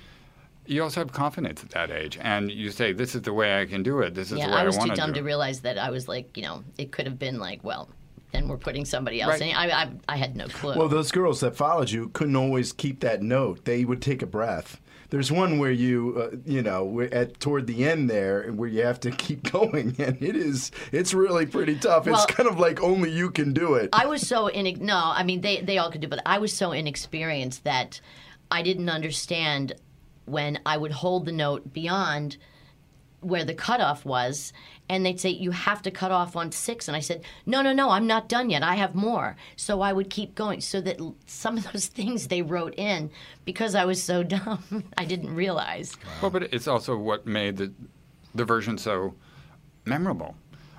[0.66, 3.66] you also have confidence at that age, and you say, "This is the way I
[3.66, 4.14] can do it.
[4.14, 5.60] This is yeah, the way I want to do." I was too dumb to realize
[5.60, 7.90] that I was like, you know, it could have been like, well,
[8.32, 9.50] then we're putting somebody else Right.
[9.50, 9.54] in.
[9.56, 10.74] I, I, I had no clue.
[10.76, 13.64] Well, those girls that followed you couldn't always keep that note.
[13.66, 14.80] They would take a breath.
[15.10, 18.98] there's one where you, uh, you know, at toward the end there, where you have
[19.00, 22.06] to keep going, and it is, it's really pretty tough.
[22.06, 23.90] Well- it's kind of like only you can do it.
[23.92, 26.54] I was so in no, I mean they they all could do, but I was
[26.54, 28.00] so inexperienced that
[28.50, 29.74] I didn't understand
[30.26, 32.36] when I would hold the note beyond
[33.24, 34.52] where the cutoff was,
[34.88, 37.72] and they'd say you have to cut off on six, and I said no, no,
[37.72, 38.62] no, I'm not done yet.
[38.62, 39.36] I have more.
[39.56, 43.10] So I would keep going, so that some of those things they wrote in
[43.44, 45.96] because I was so dumb, I didn't realize.
[46.20, 47.72] Well, but it's also what made the
[48.34, 49.14] the version so
[49.86, 50.36] memorable,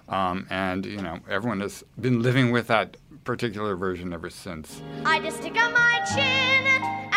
[0.08, 4.82] um, and you know everyone has been living with that particular version ever since.
[5.04, 7.15] I just stick out my chin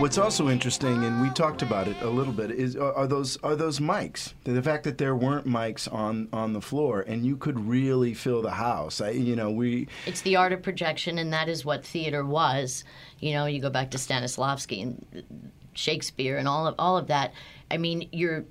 [0.00, 3.54] what's also interesting, and we talked about it a little bit, is are, those are
[3.54, 4.32] those mics?
[4.44, 8.14] The, the fact that there weren't mics on on the floor, and you could really
[8.14, 9.00] fill the house.
[9.00, 12.84] I, you know, we It's the art of projection, and that is what theater was.
[13.18, 17.34] You know, you go back to Stanislavski and Shakespeare and all of all of that.
[17.70, 18.44] I mean, your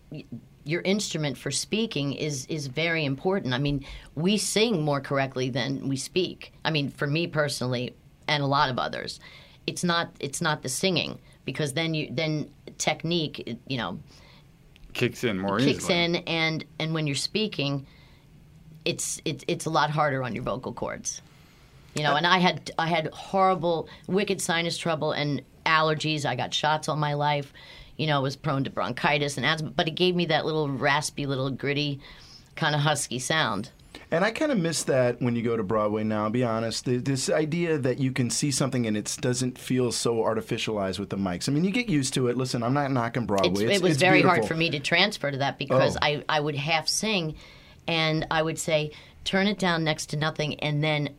[0.66, 3.56] your instrument for speaking is is very important.
[3.56, 3.84] I mean,
[4.14, 6.54] we sing more correctly than we speak.
[6.64, 7.96] I mean, for me personally,
[8.28, 9.20] and a lot of others,
[9.66, 11.20] it's not it's not the singing
[11.52, 14.00] because then you then technique, you know,
[14.94, 16.00] Kicks in more kicks easily.
[16.00, 17.86] in, and and when you're speaking,
[18.86, 21.22] it's it's it's a lot harder on your vocal cords.
[21.96, 26.26] You know, and I had I had horrible, wicked sinus trouble and allergies.
[26.26, 27.54] I got shots all my life.
[27.98, 31.26] You know, was prone to bronchitis and asthma, but it gave me that little raspy,
[31.26, 32.00] little gritty,
[32.56, 33.72] kind of husky sound.
[34.12, 36.24] And I kind of miss that when you go to Broadway now.
[36.24, 40.16] I'll be honest, this idea that you can see something and it doesn't feel so
[40.24, 41.48] artificialized with the mics.
[41.48, 42.36] I mean, you get used to it.
[42.36, 43.52] Listen, I'm not knocking Broadway.
[43.52, 46.00] It's, It's- it was very hard for me to transfer to that because Oh.
[46.02, 47.36] I, I would half sing
[47.88, 48.92] and I would say,
[49.26, 50.60] turn it down next to nothing.
[50.60, 51.10] And then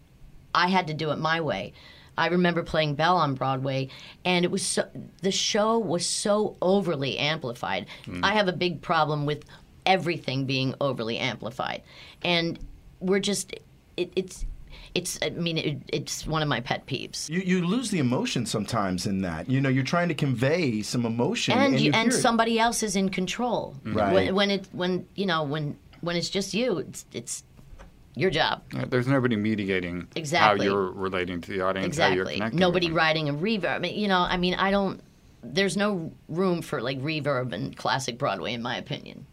[0.52, 1.72] I had to do it my way.
[2.18, 3.88] I remember playing Belle on Broadway,
[4.26, 4.86] and it was so,
[5.22, 7.86] the show was so overly amplified.
[8.04, 8.22] Hmm.
[8.24, 9.44] I have a big problem with
[9.86, 11.82] everything being overly amplified,
[12.22, 12.58] and
[13.00, 13.52] we're just
[13.96, 14.44] it, it's
[14.94, 17.28] it's I mean it, it's one of my pet peeves.
[17.28, 19.48] You, you lose the emotion sometimes in that.
[19.48, 22.22] You know, you're trying to convey some emotion, and and, you, you and hear it.
[22.22, 23.74] somebody else is in control.
[23.84, 24.12] Right.
[24.12, 27.44] When, when it when you know when when it's just you, it's it's
[28.16, 28.62] your job.
[28.76, 30.66] Uh, There's nobody mediating Exactly.
[30.66, 32.34] how you're relating to the audience, how you're Exactly.
[32.34, 32.58] connecting.
[32.58, 33.76] Nobody with writing a reverb.
[33.76, 35.00] I mean, you know, I mean, I don't.
[35.42, 39.26] There's no room for like reverb in classic Broadway, in my opinion.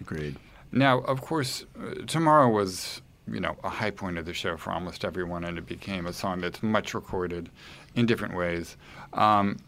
[0.00, 0.36] Agreed.
[0.72, 4.72] Now, of course, uh, tomorrow was you know a high point of the show for
[4.72, 7.50] almost everyone, and it became a song that's much recorded
[7.94, 8.76] in different ways.
[9.12, 9.58] Um,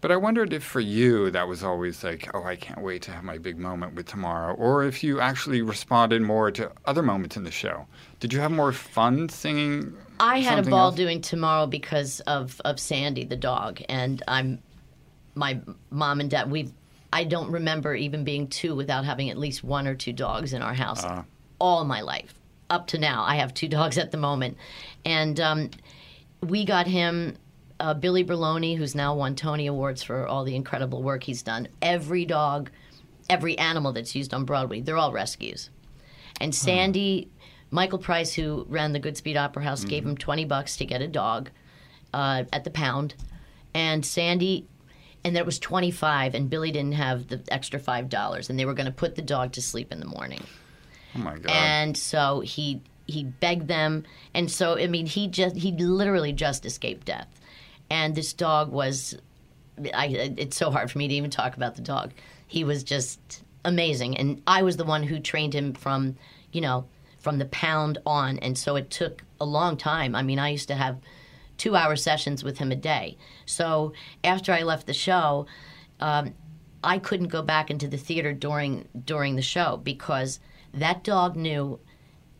[0.00, 3.12] but I wondered if for you that was always like, oh, I can't wait to
[3.12, 7.36] have my big moment with tomorrow, or if you actually responded more to other moments
[7.36, 7.86] in the show.
[8.20, 9.96] Did you have more fun singing?
[10.20, 10.96] I had a ball else?
[10.96, 14.58] doing tomorrow because of of Sandy the dog, and I'm
[15.34, 16.50] my mom and dad.
[16.50, 16.72] We
[17.12, 20.60] I don't remember even being two without having at least one or two dogs in
[20.60, 21.04] our house
[21.58, 22.35] all my life
[22.70, 23.24] up to now.
[23.24, 24.56] I have two dogs at the moment,
[25.04, 25.70] and um,
[26.40, 27.36] we got him.
[27.78, 31.68] Uh, Billy Berloni, who's now won Tony Awards for all the incredible work he's done.
[31.82, 32.70] Every dog,
[33.28, 35.68] every animal that's used on Broadway, they're all rescues.
[36.40, 37.28] And Sandy,
[37.70, 41.08] Michael Price, who ran the Goodspeed Opera House, gave him 20 bucks to get a
[41.08, 41.50] dog
[42.14, 43.14] uh, at the pound.
[43.74, 44.66] And Sandy,
[45.24, 48.86] and there was 25, and Billy didn't have the extra $5, and they were going
[48.86, 50.42] to put the dog to sleep in the morning.
[51.16, 51.50] Oh my god!
[51.50, 56.66] And so he he begged them, and so I mean he just he literally just
[56.66, 57.28] escaped death,
[57.90, 59.16] and this dog was,
[59.94, 62.12] I it's so hard for me to even talk about the dog.
[62.46, 66.16] He was just amazing, and I was the one who trained him from,
[66.52, 66.86] you know,
[67.18, 70.14] from the pound on, and so it took a long time.
[70.14, 70.98] I mean, I used to have
[71.58, 73.16] two hour sessions with him a day.
[73.46, 75.46] So after I left the show,
[76.00, 76.34] um,
[76.84, 80.38] I couldn't go back into the theater during during the show because
[80.76, 81.78] that dog knew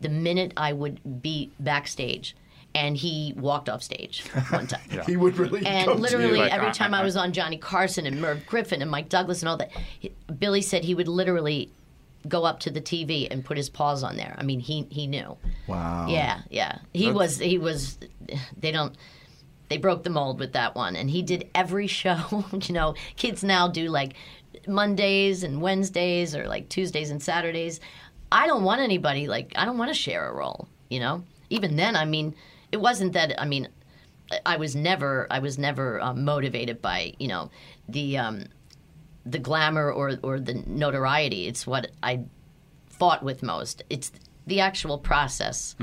[0.01, 2.35] the minute I would be backstage,
[2.75, 4.81] and he walked off stage one time.
[5.07, 6.43] He would really And come to literally, you.
[6.43, 8.91] like, every "Uh, time uh, I uh." was on Johnny Carson and Merv Griffin and
[8.91, 11.71] Mike Douglas and all that, he- Billy said he would literally
[12.27, 14.35] go up to the TV and put his paws on there.
[14.37, 15.37] I mean, he he knew.
[15.65, 16.07] Wow.
[16.09, 16.79] Yeah, yeah.
[16.93, 17.97] He That's- was he was.
[18.59, 18.95] They don't.
[19.69, 22.45] They broke the mold with that one, and he did every show.
[22.51, 24.13] you know, kids now do like
[24.67, 27.79] Mondays and Wednesdays or like Tuesdays and Saturdays.
[28.31, 30.67] I don't want anybody like I don't want to share a role.
[30.89, 32.35] You know, even then, I mean,
[32.71, 33.39] it wasn't that.
[33.41, 33.67] I mean,
[34.45, 37.49] I was never I was never um, motivated by you know
[37.87, 38.45] the um,
[39.25, 41.47] the glamour or or the notoriety.
[41.47, 42.21] It's what I
[42.89, 43.83] fought with most.
[43.89, 44.11] It's
[44.45, 45.75] the actual process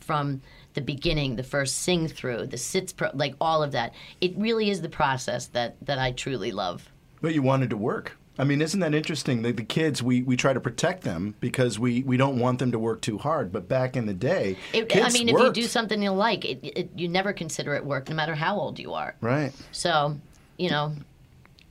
[0.00, 0.40] from
[0.74, 3.92] the beginning, the first sing through, the sits, pro- like all of that.
[4.20, 6.88] It really is the process that that I truly love.
[7.20, 8.16] But you wanted to work.
[8.40, 9.42] I mean, isn't that interesting?
[9.42, 12.72] The, the kids, we, we try to protect them because we, we don't want them
[12.72, 13.52] to work too hard.
[13.52, 15.56] But back in the day, It, kids I mean, worked.
[15.56, 18.34] if you do something you like, it, it, you never consider it work, no matter
[18.34, 19.14] how old you are.
[19.20, 19.52] right.
[19.72, 20.16] So,
[20.58, 20.94] you know,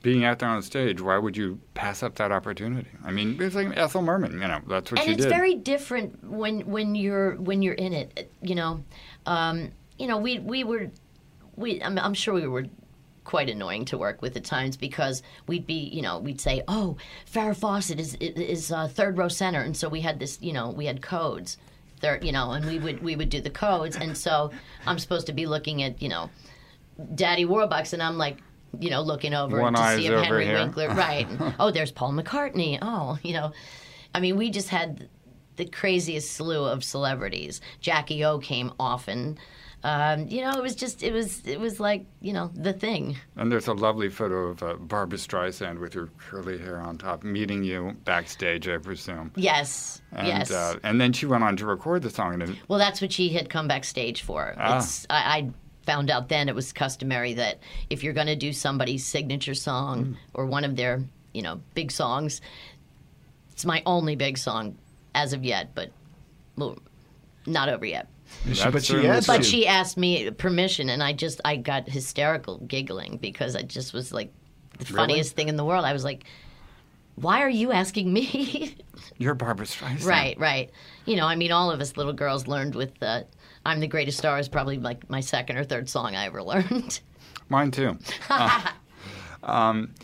[0.02, 2.88] Being out there on stage, why would you pass up that opportunity?
[3.04, 4.32] I mean, it's like Ethel Merman.
[4.32, 7.92] You know, that's what and she it's very different when when you're when you're in
[7.92, 8.30] it.
[8.42, 8.84] You know,
[9.26, 10.90] um, you know, we we were
[11.56, 11.82] we.
[11.82, 12.64] I'm, I'm sure we were
[13.30, 16.96] quite annoying to work with at times because we'd be, you know, we'd say, "Oh,
[17.32, 20.70] Farrah Fawcett is is uh, third row center," and so we had this, you know,
[20.70, 21.56] we had codes,
[22.00, 24.50] third, you know, and we would we would do the codes, and so
[24.84, 26.28] I'm supposed to be looking at, you know,
[27.14, 28.38] Daddy Warbucks, and I'm like.
[28.78, 30.54] You know, looking over One to see if Henry here.
[30.54, 31.28] Winkler, right?
[31.28, 32.78] and, oh, there's Paul McCartney.
[32.80, 33.52] Oh, you know,
[34.14, 35.08] I mean, we just had
[35.56, 37.60] the craziest slew of celebrities.
[37.80, 39.38] Jackie O came often.
[39.82, 43.16] Um, you know, it was just it was it was like you know the thing.
[43.36, 47.24] And there's a lovely photo of uh, Barbra Streisand with her curly hair on top,
[47.24, 49.32] meeting you backstage, I presume.
[49.36, 50.50] Yes, And, yes.
[50.50, 52.42] Uh, and then she went on to record the song.
[52.42, 54.54] It, well, that's what she had come backstage for.
[54.58, 54.78] Ah.
[54.78, 55.50] It's I, I
[55.86, 60.04] found out then it was customary that if you're going to do somebody's signature song
[60.04, 60.16] Mm.
[60.34, 62.42] or one of their you know big songs,
[63.50, 64.76] it's my only big song
[65.14, 65.90] as of yet, but
[66.56, 66.76] well,
[67.46, 68.08] not over yet.
[68.52, 69.26] She- but she asked.
[69.26, 73.92] But she asked me permission, and I just I got hysterical giggling because I just
[73.92, 74.32] was like
[74.78, 75.84] the funniest thing in the world.
[75.84, 76.24] I was like,
[77.16, 78.76] "Why are you asking me?"
[79.18, 80.06] you're Barbra Streisand.
[80.06, 80.70] right, right.
[81.04, 83.22] You know, I mean, all of us little girls learned with uh,
[83.66, 87.00] "I'm the Greatest Star" is probably like my second or third song I ever learned.
[87.50, 87.98] Mine too.
[88.30, 88.70] Uh,
[89.42, 89.94] um,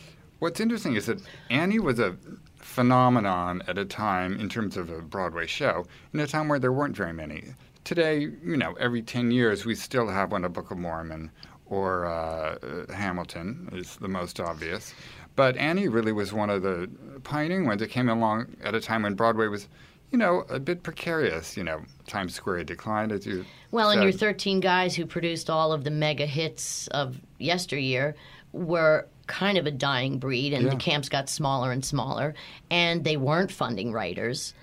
[0.40, 2.16] what's interesting is that Annie was a
[2.56, 6.72] phenomenon at a time in terms of a Broadway show, in a time where there
[6.72, 7.44] weren't very many.
[7.86, 11.30] Today, you know, every 10 years we still have one, a Book of Mormon
[11.66, 14.92] or uh, uh, Hamilton is the most obvious.
[15.36, 16.90] But Annie really was one of the
[17.22, 19.68] pioneering ones that came along at a time when Broadway was,
[20.10, 21.56] you know, a bit precarious.
[21.56, 25.48] You know, Times Square had declined, as you Well, and your 13 guys who produced
[25.48, 28.16] all of the mega hits of yesteryear
[28.50, 30.70] were kind of a dying breed, and Yeah.
[30.70, 32.34] the camps got smaller and smaller,
[32.68, 34.54] and they weren't funding writers.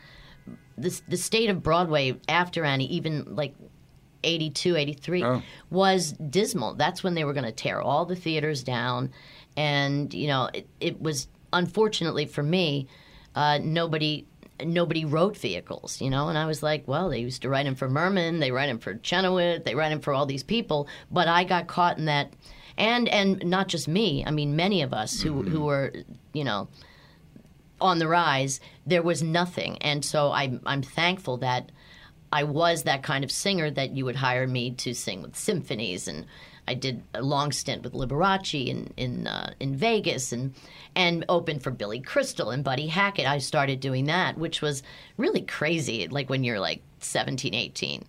[0.78, 3.54] The, the state of Broadway after Annie, even like
[4.24, 5.42] 82, 83, Oh.
[5.70, 6.74] was dismal.
[6.76, 9.12] That's when they were going to tear all the theaters down.
[9.58, 12.88] And, you know, it, it was, unfortunately for me,
[13.36, 14.26] uh, nobody
[14.64, 17.76] nobody wrote vehicles, you know, and I was like, well, they used to write them
[17.76, 21.28] for Merman, they write them for Chenoweth, they write them for all these people, but
[21.28, 22.32] I got caught in that,
[22.78, 25.92] and and not just me, I mean, many of us who who were,
[26.34, 26.70] you know,
[27.84, 31.72] on the rise, there was nothing, and so I'm I'm thankful that
[32.32, 36.08] I was that kind of singer that you would hire me to sing with symphonies,
[36.08, 36.26] and
[36.68, 40.56] I did a long stint with Liberace in in uh, in Vegas, and
[40.96, 43.28] and opened for Billy Crystal and Buddy Hackett.
[43.28, 44.82] I started doing that, which was
[45.18, 46.08] really crazy.
[46.08, 48.06] Like when you're like 17, 18,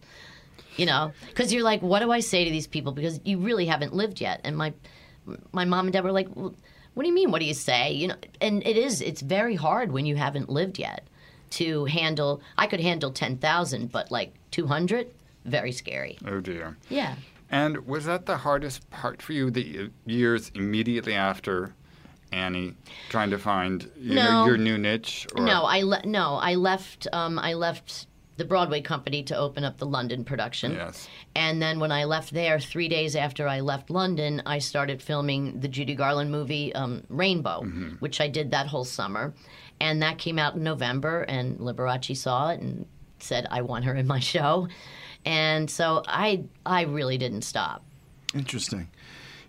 [0.76, 2.92] you know, because you're like, what do I say to these people?
[2.92, 4.40] Because you really haven't lived yet.
[4.44, 4.72] And my
[5.52, 6.54] my mom and dad were like, well,
[6.94, 7.30] what do you mean?
[7.30, 7.92] What do you say?
[7.92, 9.00] You know, and it is.
[9.00, 11.06] It's very hard when you haven't lived yet
[11.50, 12.40] to handle.
[12.56, 15.08] I could handle ten thousand, but like two hundred,
[15.44, 16.18] very scary.
[16.26, 16.76] Oh dear.
[16.88, 17.16] Yeah.
[17.50, 21.74] And was that the hardest part for you, the years immediately after
[22.32, 22.74] Annie,
[23.10, 25.26] trying to find you know your new niche?
[25.36, 27.06] Or, No, I le- no, I left.
[27.12, 30.72] Um, I left the Broadway company to open up the London production.
[30.72, 31.08] Yes.
[31.36, 35.60] And then when I left there, three days after I left London, I started filming
[35.60, 37.62] the Judy Garland movie um, Rainbow,
[38.00, 39.34] which I did that whole summer.
[39.80, 42.86] And that came out in November, and Liberace saw it and
[43.18, 44.68] said, I want her in my show.
[45.24, 47.84] And so I, I really didn't stop.
[48.34, 48.88] Interesting.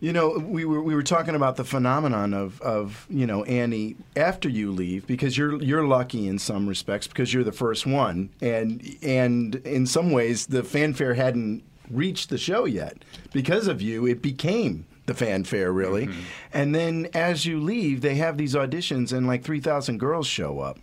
[0.06, 3.96] You know, we were we were talking about the phenomenon of, of you know Annie
[4.16, 8.30] after you leave because you're you're lucky in some respects because you're the first one.
[8.40, 13.04] And and in some ways the fanfare hadn't reached the show yet.
[13.34, 16.06] Because of you it became the fanfare really.
[16.06, 16.22] Mm-hmm.
[16.54, 20.78] And then as you leave they have these auditions and like 3000 girls show up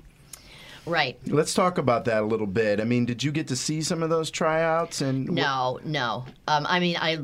[0.86, 1.18] Right.
[1.26, 4.02] let's talk about that a little bit i mean did you get to see some
[4.02, 6.24] of those tryouts and wh- No, no.
[6.48, 7.18] Um, I mean, I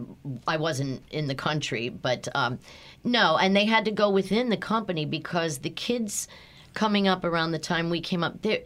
[0.47, 2.59] I wasn't in the country, but um,
[3.05, 3.37] no.
[3.37, 6.29] And they had to go within the company because the kids
[6.75, 8.61] coming up around the time we came up, there,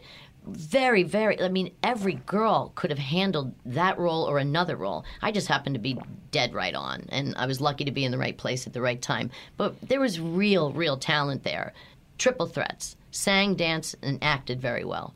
[0.45, 1.41] very, very.
[1.41, 5.05] I mean, every girl could have handled that role or another role.
[5.21, 5.97] I just happened to be
[6.31, 8.81] dead right on, and I was lucky to be in the right place at the
[8.81, 9.31] right time.
[9.57, 11.73] But there was real, real talent there.
[12.17, 15.13] Triple threats, sang, danced, and acted very well.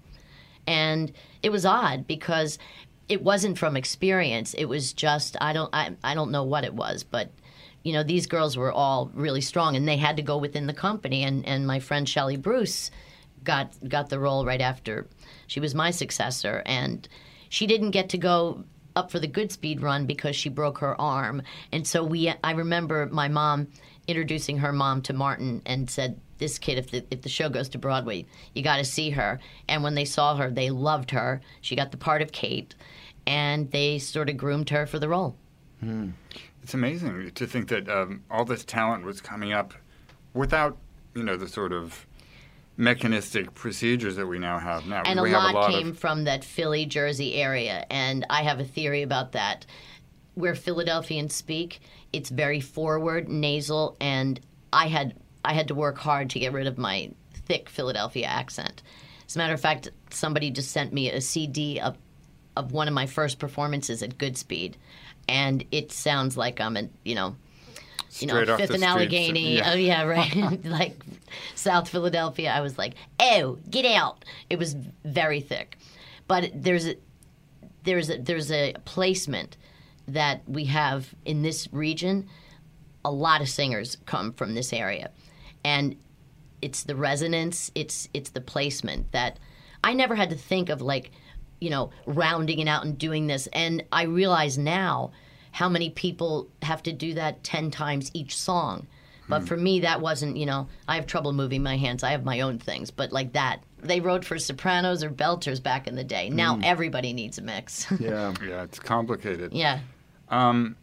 [0.66, 2.60] And it was odd because
[3.10, 4.54] it wasn't from experience.
[4.54, 7.32] It was just I don't I, I don't know what it was, but
[7.84, 10.74] you know these girls were all really strong, and they had to go within the
[10.74, 11.24] company.
[11.24, 12.91] And and my friend Shelley Bruce
[13.43, 15.08] got got the role right after
[15.48, 17.08] she was my successor, and
[17.50, 21.41] she didn't get to go up for the Goodspeed run because she broke her arm.
[21.72, 23.68] And so we I remember my mom
[24.08, 27.70] introducing her mom to Martin and said, "This kid, if the if the show goes
[27.70, 31.41] to Broadway, you got to see her." And when they saw her, they loved her.
[31.62, 32.76] She got the part of Kate,
[33.26, 35.36] and they sort of groomed her for the role.
[36.64, 39.74] It's amazing to think that um, all this talent was coming up
[40.34, 40.78] without,
[41.16, 42.05] you know, the sort of
[42.78, 45.01] mechanistic procedures that we now have now.
[45.05, 47.86] and we a lot, a lot came of from that Philly, Jersey area.
[47.89, 49.66] And I have a theory about that.
[50.38, 51.81] Where Philadelphians speak,
[52.13, 54.39] it's very forward, nasal, and
[54.71, 58.83] I had I had to work hard to get rid of my thick Philadelphia accent.
[59.25, 61.97] As a matter of fact, somebody just sent me a CD of
[62.55, 64.75] of one of my first performances at Goodspeed,
[65.27, 67.35] and it sounds like I'm a you know
[68.19, 68.83] you know, Fifth and.
[68.83, 69.57] Allegheny.
[69.57, 69.71] Yeah.
[69.71, 70.35] Oh yeah, right.
[70.65, 71.03] like
[71.55, 72.51] South Philadelphia.
[72.51, 74.23] I was like, oh, get out.
[74.51, 75.77] It was very thick,
[76.27, 76.95] but there's a
[77.83, 79.57] there's a there's a placement
[80.08, 82.28] that we have in this region.
[83.05, 85.12] A lot of singers come from this area,
[85.64, 85.95] and
[86.62, 87.72] it's the resonance.
[87.76, 89.39] It's it's the placement that
[89.84, 91.12] I never had to think of like,
[91.60, 93.47] you know, rounding it out and doing this.
[93.53, 95.12] And I realize now
[95.51, 98.88] how many people have to do that 10 times each song.
[99.30, 99.45] But hmm.
[99.45, 102.03] for me, that wasn't, you know, I have trouble moving my hands.
[102.03, 102.91] I have my own things.
[102.91, 106.30] But like that, they wrote for sopranos or belters back in the day.
[106.30, 106.64] Now hmm.
[106.64, 107.88] everybody needs a mix.
[107.99, 108.34] Yeah.
[108.45, 109.53] yeah, it's complicated.
[109.53, 109.80] yeah.
[110.30, 110.75] But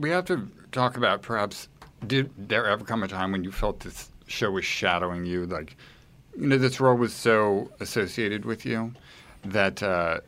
[0.00, 1.68] we have to talk about perhaps
[2.06, 5.46] did there ever come a time when you felt this show was shadowing you?
[5.46, 5.76] Like,
[6.36, 8.92] you know, this role was so associated with you
[9.44, 10.20] that uh,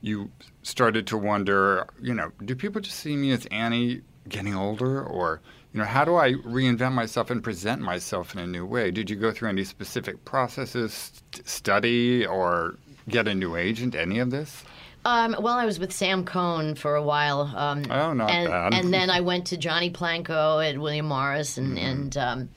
[0.00, 0.30] you
[0.62, 5.02] started to wonder, you know, do people just see me as Annie getting older?
[5.02, 5.40] Or,
[5.72, 8.90] you know, how do I reinvent myself and present myself in a new way?
[8.90, 10.92] Did you go through any specific processes,
[11.32, 12.76] st- study, or
[13.08, 14.64] get a new agent, any of this?
[15.04, 17.52] Um, well, I was with Sam Cohn for a while.
[17.56, 18.74] Um, Oh, not and, bad.
[18.74, 21.86] And then I went to Johnnie Planco and William Morris and, Mm-hmm.
[21.86, 22.48] and um,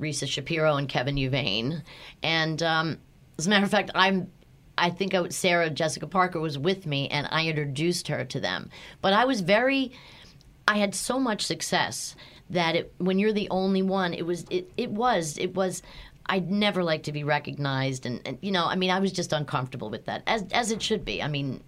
[0.00, 1.82] Risa Shapiro and Kevin Huvane.
[2.22, 2.98] And um,
[3.38, 4.30] as a matter of fact, I'm.
[4.78, 8.70] I think I, Sarah Jessica Parker was with me, and I introduced her to them.
[9.02, 9.92] But I was very.
[10.66, 12.14] I had so much success
[12.48, 15.82] that it, when you're the only one, it was it, it was it was.
[16.26, 19.32] I'd never like to be recognized, and, and you know, I mean, I was just
[19.34, 21.22] uncomfortable with that, as as it should be.
[21.22, 21.62] I mean,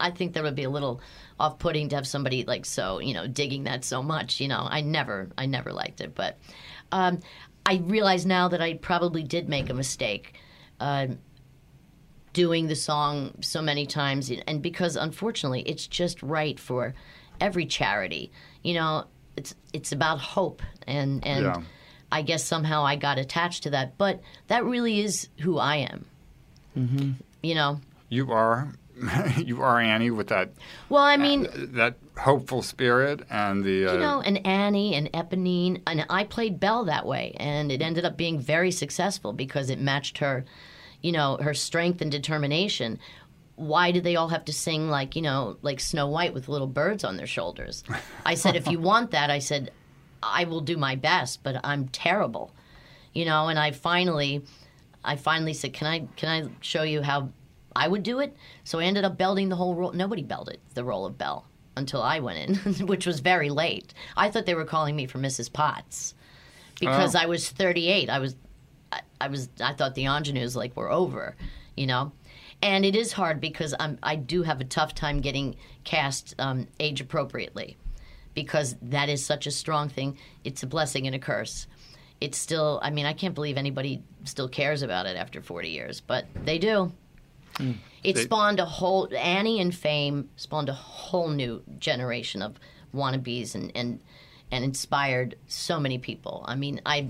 [0.00, 1.00] I think that would be a little
[1.38, 4.40] off-putting to have somebody like so, you know, digging that so much.
[4.40, 6.38] You know, I never, I never liked it, but
[6.92, 7.20] um,
[7.64, 10.34] I realize now that I probably did make a mistake.
[10.80, 11.08] Uh,
[12.32, 16.92] doing the song so many times and because unfortunately it's just right for
[17.40, 18.30] every charity
[18.62, 19.04] you know
[19.38, 21.62] it's it's about hope and and Yeah.
[22.12, 26.04] i guess somehow i got attached to that but that really is who i am
[26.76, 27.12] mm-hmm.
[27.42, 27.80] you know
[28.10, 28.74] You are,
[29.36, 30.50] you are Annie with that
[30.88, 35.82] well i mean that hopeful spirit and the uh, you know, and Annie and Eponine,
[35.86, 39.78] and I played Belle that way, and it ended up being very successful because it
[39.78, 40.44] matched her,
[41.02, 42.98] you know, her strength and determination.
[43.56, 46.66] Why did they all have to sing like you know, like Snow White with little
[46.66, 47.84] birds on their shoulders?
[48.24, 49.72] I said, if you want that, I said,
[50.22, 52.54] I will do my best, but I'm terrible,
[53.12, 53.48] you know.
[53.48, 54.44] And I finally,
[55.04, 57.30] I finally said, can I can I show you how
[57.76, 58.34] I would do it?
[58.64, 59.92] So I ended up belting the whole role.
[59.92, 61.46] Nobody belted the role of Belle
[61.76, 63.92] until I went in, which was very late.
[64.16, 65.52] I thought they were calling me for Mrs.
[65.52, 66.14] Potts
[66.80, 67.20] because Oh.
[67.20, 68.08] I was 38.
[68.10, 68.34] I was,
[68.90, 71.36] I, I was, I thought the ingenues like were over,
[71.76, 72.12] you know.
[72.62, 76.66] And it is hard because I'm, I do have a tough time getting cast um,
[76.80, 77.76] age appropriately,
[78.32, 80.16] because that is such a strong thing.
[80.44, 81.66] It's a blessing and a curse.
[82.18, 86.00] It's still, I mean, I can't believe anybody still cares about it after 40 years,
[86.00, 86.90] but they do.
[87.58, 92.58] It They- spawned a whole Annie and Fame spawned a whole new generation of
[92.94, 94.00] wannabes and and
[94.50, 96.44] and inspired so many people.
[96.46, 97.08] I mean, I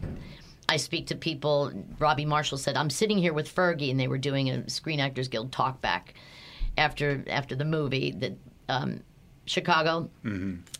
[0.68, 1.70] I speak to people.
[1.98, 5.28] Robbie Marshall said, "I'm sitting here with Fergie, and they were doing a Screen Actors
[5.28, 6.14] Guild talkback
[6.78, 8.32] after after the movie that
[8.68, 9.00] um,
[9.44, 10.08] Chicago,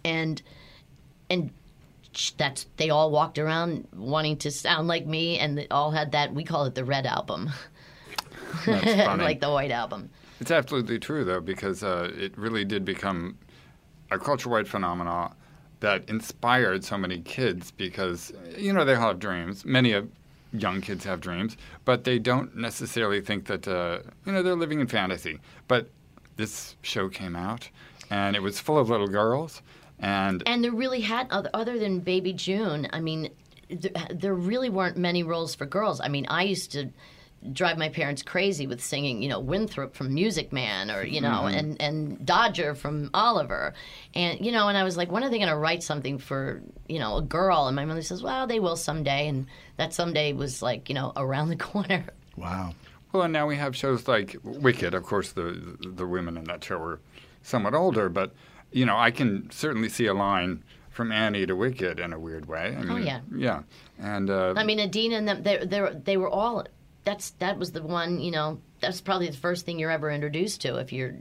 [0.04, 0.42] and
[1.30, 1.50] and
[2.38, 6.32] that's they all walked around wanting to sound like me, and they all had that.
[6.34, 7.50] We call it the Red Album."
[8.66, 10.10] Like the White Album.
[10.40, 13.38] It's absolutely true, though, because uh, it really did become
[14.10, 15.34] a culture-wide phenomenon
[15.80, 17.70] that inspired so many kids.
[17.70, 19.64] Because you know they all have dreams.
[19.64, 20.08] Many of
[20.52, 24.80] young kids have dreams, but they don't necessarily think that uh, you know they're living
[24.80, 25.38] in fantasy.
[25.68, 25.90] But
[26.36, 27.68] this show came out,
[28.10, 29.62] and it was full of little girls,
[29.98, 33.30] and And there really had, other, other than Baby June, I mean,
[34.10, 36.00] there really weren't many roles for girls.
[36.00, 36.90] I mean, I used to
[37.52, 41.46] drive my parents crazy with singing, you know, Winthrop from Music Man or, you know,
[41.46, 43.74] and, and Dodger from Oliver.
[44.14, 46.62] And, you know, and I was like, when are they going to write something for,
[46.88, 47.66] you know, a girl?
[47.66, 49.28] And my mother says, well, they will someday.
[49.28, 52.04] And that someday was like, you know, around the corner.
[52.36, 52.74] Wow.
[53.12, 54.92] Well, and now we have shows like Wicked.
[54.92, 57.00] Of course, the the women in that show were
[57.42, 58.34] somewhat older, but
[58.72, 62.46] you know, I can certainly see a line from Annie to Wicked in a weird
[62.46, 62.74] way.
[62.76, 63.20] I mean, Oh, yeah.
[63.34, 63.62] yeah,
[63.98, 66.64] and uh, I mean, Idina and them, they, they, they were all,
[67.06, 70.60] that's, that was the one, you know, that's probably the first thing you're ever introduced
[70.60, 71.14] to if you're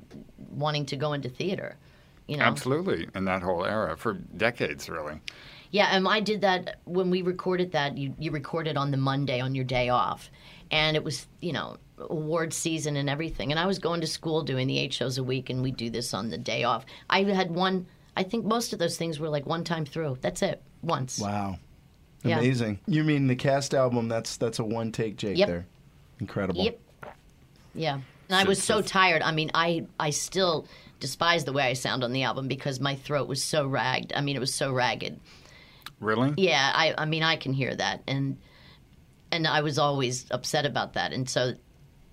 [0.50, 1.78] wanting to go into theater.
[2.28, 2.44] You know?
[2.44, 5.22] absolutely in that whole era for decades, really.
[5.70, 7.98] Yeah, and I did that when we recorded that.
[7.98, 10.32] You you recorded on the Monday on your day off,
[10.72, 13.52] and it was you know award season and everything.
[13.52, 15.90] And I was going to school doing the eight shows a week, and we'd do
[15.90, 16.86] this on the day off.
[17.10, 17.86] I had one.
[18.18, 20.18] I think most of those things were like one time through.
[20.22, 21.20] That's it, once.
[21.20, 21.60] Wow.
[22.24, 22.40] Yeah.
[22.40, 22.80] Amazing.
[22.88, 24.08] You mean the cast album?
[24.08, 25.38] That's that's a one take, Jake.
[25.38, 25.48] Yep.
[25.48, 25.66] There.
[26.20, 26.64] Incredible.
[26.64, 26.80] Yep.
[27.74, 28.00] Yeah.
[28.30, 29.22] And I was so tired.
[29.22, 30.68] I mean, I I still
[31.00, 34.14] despise the way I sound on the album because my throat was so ragged.
[34.16, 35.20] I mean, it was so ragged.
[36.00, 36.34] Really?
[36.38, 38.38] Yeah, I, I mean, I can hear that, and
[39.32, 41.54] and I was always upset about that, and so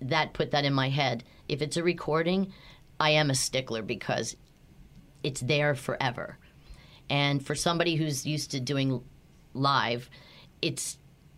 [0.01, 1.23] that put that in my head.
[1.47, 2.53] If it's a recording,
[2.99, 4.35] I am a stickler because
[5.23, 6.37] it's there forever,
[7.09, 9.03] and for somebody who's used to doing
[9.53, 10.09] live,
[10.61, 10.97] it's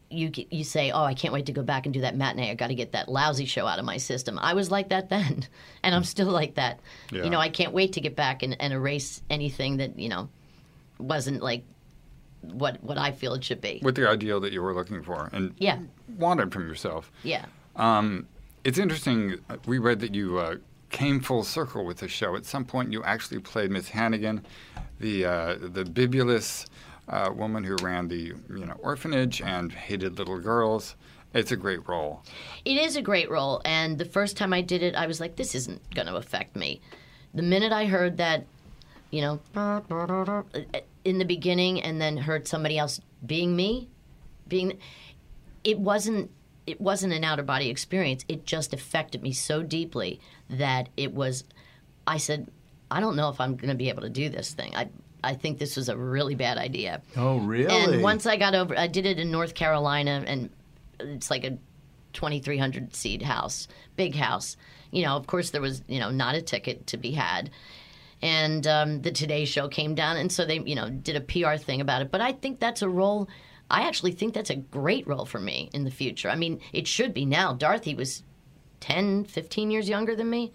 [0.10, 2.52] you you say, "Oh, I can't wait to go back and do that matinee.
[2.52, 5.10] I got to get that lousy show out of my system." I was like that
[5.10, 5.46] then,
[5.84, 6.80] and I'm still like that.
[7.12, 7.24] Yeah.
[7.24, 10.30] You know, I can't wait to get back and, and erase anything that you know
[11.00, 11.64] wasn't like
[12.42, 13.80] what what I feel it should be.
[13.84, 15.80] With the ideal that you were looking for and Yeah,
[16.18, 17.12] wanted from yourself.
[17.24, 17.46] yeah.
[17.76, 18.28] Um,
[18.64, 19.36] it's interesting.
[19.50, 20.56] uh, We read that you uh,
[20.90, 22.36] came full circle with the show.
[22.36, 24.46] At some point, you actually played Miss Hannigan,
[25.00, 26.68] the uh, the bibulous
[27.08, 30.96] uh, woman who ran the you know orphanage and hated little girls.
[31.34, 32.24] It's a great role.
[32.64, 35.36] It is a great role, and the first time I did it, I was like,
[35.36, 36.82] "This isn't going to affect me."
[37.34, 38.46] The minute I heard that,
[39.12, 39.40] you know,
[41.04, 43.90] in the beginning, and then heard somebody else being me,
[44.48, 44.78] being,
[45.64, 46.32] it wasn't.
[46.66, 48.26] It wasn't an out of body experience.
[48.28, 51.44] It just affected me so deeply that it was.
[52.08, 52.50] I said,
[52.90, 54.76] "I don't know if I'm going to be able to do this thing.
[54.76, 54.88] I,
[55.26, 57.74] I think this was a really bad idea." Oh, really?
[57.74, 60.50] And once I got over, I did it in North Carolina, and
[61.00, 61.58] it's like a
[62.14, 64.58] 2,300 seat house, big house.
[64.92, 67.52] You know, of course, there was you know not a ticket to be had,
[68.22, 71.58] and um, the Today Show came down, and so they you know did a PR
[71.58, 72.12] thing about it.
[72.12, 73.30] But I think that's a role.
[73.70, 76.30] I actually think that's a great role for me in the future.
[76.30, 77.54] I mean, it should be now.
[77.54, 78.24] Dorothy was
[78.80, 80.54] 10, 15 years younger than me.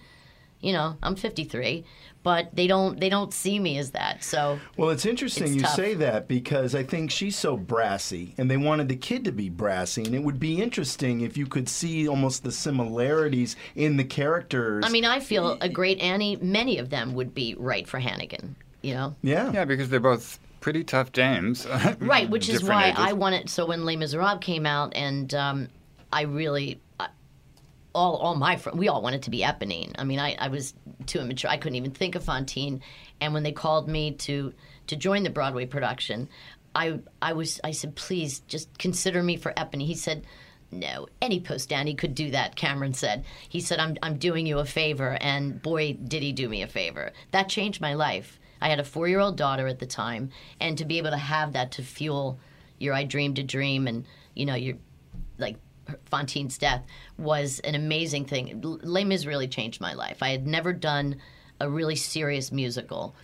[0.63, 1.85] You know, I'm 53,
[2.23, 4.23] but they don't they don't see me as that.
[4.23, 5.75] So Well, it's interesting It's you tough.
[5.75, 9.49] say that because I think she's so brassy, and they wanted the kid to be
[9.49, 14.05] brassy, and it would be interesting if you could see almost the similarities in the
[14.05, 14.85] characters.
[14.87, 16.37] I mean, I feel a great Annie.
[16.37, 18.57] Many of them would be right for Hannigan.
[18.83, 21.67] You know, yeah, Yeah, because they're both pretty tough dames.
[22.01, 22.29] right?
[22.29, 22.99] Which is why ages.
[22.99, 23.49] I wanted.
[23.51, 25.69] So when Les Miserables came out, and um,
[26.13, 26.79] I really, I-
[27.95, 29.93] all all my friends, we all wanted to be Eponine.
[29.99, 30.74] I mean, I, I was
[31.07, 31.51] too immature.
[31.51, 32.82] I couldn't even think of Fantine.
[33.20, 34.53] And when they called me to
[34.88, 36.28] to join the Broadway production,
[36.74, 39.86] I I was I said, please just consider me for Eponine.
[39.86, 40.26] He said.
[40.72, 42.55] No, any post Danny could do that.
[42.55, 43.24] Cameron said.
[43.49, 46.68] He said, "I'm I'm doing you a favor," and boy, did he do me a
[46.68, 47.11] favor.
[47.32, 48.38] That changed my life.
[48.61, 50.30] I had a four year old daughter at the time,
[50.61, 52.38] and to be able to have that to fuel
[52.78, 54.76] your I dreamed a dream, and you know your
[55.91, 56.84] like Fantine's death
[57.18, 58.61] was an amazing thing.
[58.62, 60.22] L- Les Mis really changed my life.
[60.22, 61.16] I had never done
[61.61, 63.14] a really serious musical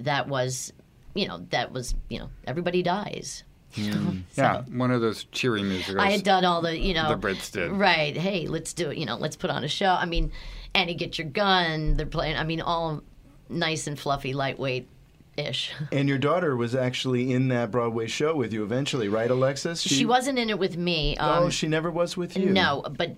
[0.00, 0.72] that was,
[1.14, 3.44] you know, that was you know everybody dies.
[3.74, 4.20] Hmm.
[4.36, 5.98] Yeah, one of those cheery musicals.
[5.98, 7.70] I had done all the, you know, The Brits did.
[7.70, 8.16] Right.
[8.16, 8.98] Hey, let's do it.
[8.98, 9.90] You know, let's put on a show.
[9.90, 10.32] I mean,
[10.74, 11.96] Annie, get your gun.
[11.96, 12.36] They're playing.
[12.36, 13.02] I mean, all
[13.48, 14.88] nice and fluffy, lightweight
[15.36, 15.72] ish.
[15.92, 19.80] and your daughter was actually in that Broadway show with you eventually, right, Alexis?
[19.80, 21.16] She wasn't in it with me.
[21.16, 22.50] Um, oh, she never was with you.
[22.50, 23.16] No, but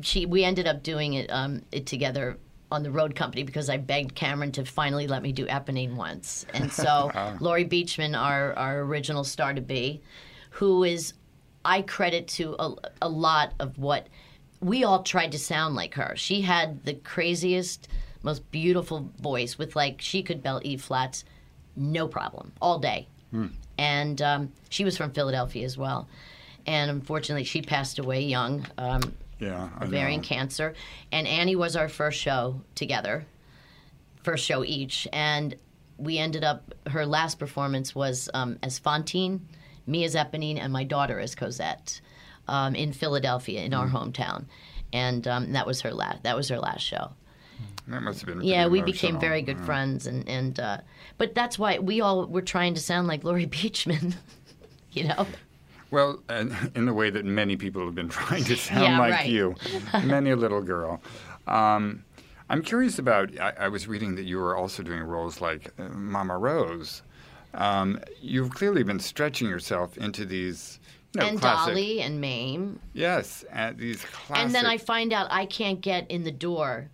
[0.00, 0.26] she.
[0.26, 2.38] We ended up doing it um, it together
[2.70, 6.46] on the road company because I begged Cameron to finally let me do Eponine once,
[6.54, 10.00] and so Laurie Beechman, our our original star to be,
[10.50, 11.14] who is
[11.64, 14.08] I credit to a, a lot of what
[14.60, 16.14] we all tried to sound like her.
[16.16, 17.88] She had the craziest,
[18.22, 21.24] most beautiful voice with like she could belt E flats,
[21.76, 23.08] no problem, all day.
[23.78, 26.08] And um, she was from Philadelphia as well.
[26.66, 29.00] And unfortunately, she passed away young, um,
[29.40, 30.74] Yeah, ovarian cancer.
[31.10, 33.26] And Annie was our first show together,
[34.22, 35.08] first show each.
[35.12, 35.56] And
[35.96, 39.48] we ended up, her last performance was um, as Fantine,
[39.86, 42.00] me as Eponine, and my daughter as Cosette
[42.46, 44.44] um, in Philadelphia, in our hometown.
[44.92, 46.22] And um, that was her last.
[46.22, 47.12] That was her last show.
[47.88, 48.44] That must have been.
[48.44, 50.78] Yeah, we became very good friends, and and uh,
[51.18, 54.14] but that's why we all were trying to sound like Laurie Beechman,
[54.92, 55.26] you know.
[55.90, 59.12] Well, and in the way that many people have been trying to sound Yeah, like
[59.12, 59.28] right.
[59.28, 59.56] you,
[60.04, 61.02] many a little girl.
[61.46, 62.04] Um,
[62.48, 63.38] I'm curious about.
[63.40, 67.02] I, I was reading that you were also doing roles like uh, Mama Rose.
[67.54, 70.78] Um, you've clearly been stretching yourself into these,
[71.14, 71.74] you know, and classic.
[71.74, 72.78] Dolly and Mame.
[72.94, 74.44] Yes, and these classic.
[74.44, 76.90] And then I find out I can't get in the door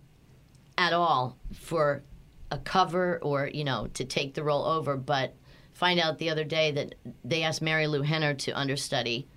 [0.79, 2.01] at all for
[2.49, 4.95] a cover or, you know, to take the role over.
[4.97, 5.35] But
[5.73, 9.27] find out the other day that they asked Marilu Henner to understudy.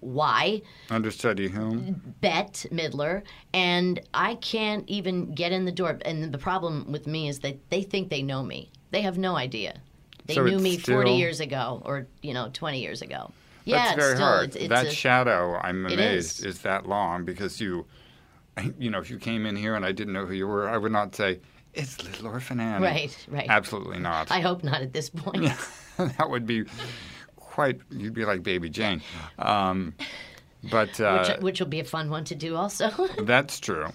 [0.00, 0.62] Why?
[0.90, 2.14] understudy whom?
[2.20, 3.22] Bette Midler.
[3.54, 5.98] And I can't even get in the door.
[6.04, 8.70] And the problem with me is that they think they know me.
[8.90, 9.80] They have no idea.
[10.26, 13.30] They So knew me 40 still- years ago or, you know, 20 years ago.
[13.64, 14.44] Yeah, That's it's very still, hard.
[14.48, 16.44] It's, it's that a- shadow, I'm amazed, is.
[16.56, 17.86] is that long because you,
[18.78, 20.76] you know, if you came in here and I didn't know who you were, I
[20.76, 21.40] would not say
[21.74, 22.84] it's Little Orphan Annie.
[22.84, 23.46] Right, right.
[23.48, 24.30] Absolutely not.
[24.30, 25.42] I hope not at this point.
[25.42, 25.56] Yeah,
[25.96, 26.64] that would be
[27.36, 27.80] quite.
[27.90, 29.02] You'd be like Baby Jane.
[29.38, 29.94] Um,
[30.70, 32.90] but uh, which, which will be a fun one to do also.
[33.22, 33.88] that's true.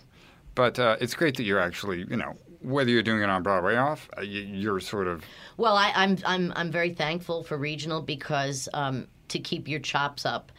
[0.55, 3.76] But uh, it's great that you're actually, you know, whether you're doing it on Broadway
[3.76, 5.24] off, uh, you, you're sort of
[5.58, 10.26] well, I, I'm I'm I'm very thankful for regional because um, to keep your chops
[10.26, 10.51] up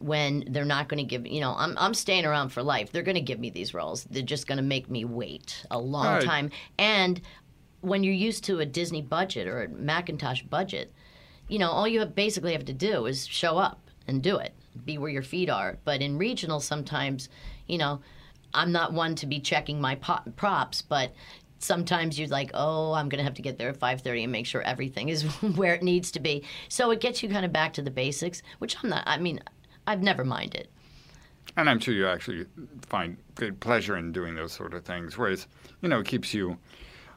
[0.00, 2.92] when they're not going to give you know I'm I'm staying around for life.
[2.92, 4.04] They're going to give me these roles.
[4.04, 6.22] They're just going to make me wait a long Right.
[6.24, 6.50] time.
[6.78, 7.20] And
[7.80, 10.92] when you're used to a Disney budget or a Mackintosh budget,
[11.48, 14.52] you know all you have, basically have to do is show up and do it.
[14.84, 15.78] Be where your feet are.
[15.84, 17.28] But in regional, sometimes,
[17.66, 18.00] you know,
[18.54, 21.12] I'm not one to be checking my po- props, but
[21.58, 24.46] sometimes you're like, oh, I'm going to have to get there at 5:30 and make
[24.46, 25.22] sure everything is
[25.56, 26.44] where it needs to be.
[26.68, 29.02] So it gets you kind of back to the basics, which I'm not.
[29.06, 29.40] I mean,
[29.88, 30.68] I've never minded.
[31.56, 32.44] And I'm sure you actually
[32.82, 35.46] find good pleasure in doing those sort of things, whereas,
[35.80, 36.58] you know, it keeps you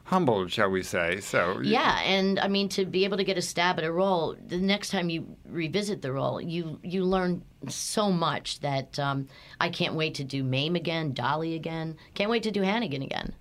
[0.04, 1.20] humbled, shall we say.
[1.20, 4.34] So, Yeah, and I mean to be able to get a stab at a role,
[4.48, 9.28] the next time you revisit the role, you you learn so much that um,
[9.60, 11.96] I can't wait to do Mame again, Dolly again.
[12.14, 13.34] Can't wait to do Hannigan again.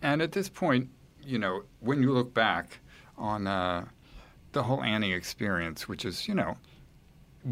[0.00, 0.88] And at this point,
[1.24, 2.78] you know, when you look back
[3.18, 3.84] on uh,
[4.52, 6.56] the whole Annie experience, which is, you know,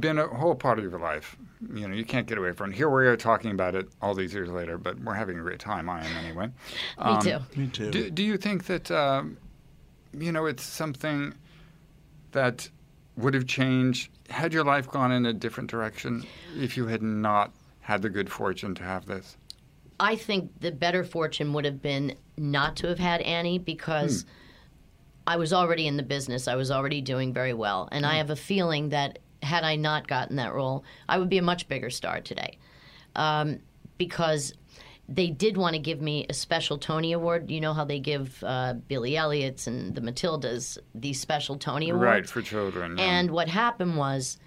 [0.01, 1.37] been a whole part of your life,
[1.75, 2.77] you know, you can't get away from it.
[2.77, 5.61] Here we are talking about it all these years later, but we're having a great
[5.61, 5.89] time.
[5.89, 6.51] I am anyway.
[6.99, 7.39] Um, Me too.
[7.57, 7.91] Me too.
[7.91, 9.37] Do, do you think that, um,
[10.13, 11.35] you know, it's something
[12.33, 12.69] that
[13.17, 16.25] would have changed had your life gone in a different direction
[16.57, 19.37] if you had not had the good fortune to have this?
[19.99, 24.27] I think the better fortune would have been not to have had Annie because
[25.27, 26.49] I was already in the business.
[26.49, 27.89] I was already doing very well.
[27.91, 31.39] And I have a feeling that had I not gotten that role, I would be
[31.39, 32.59] a much bigger star today.
[33.15, 33.61] Um,
[33.97, 34.53] because
[35.09, 37.51] they did want to give me a special Tony Award.
[37.51, 42.05] You know how they give uh, Billy Elliot's and the Matildas these special Tony Awards?
[42.05, 42.99] Right, for children.
[42.99, 43.05] yeah.
[43.05, 44.39] And what happened was,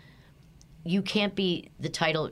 [0.84, 2.32] you can't be the title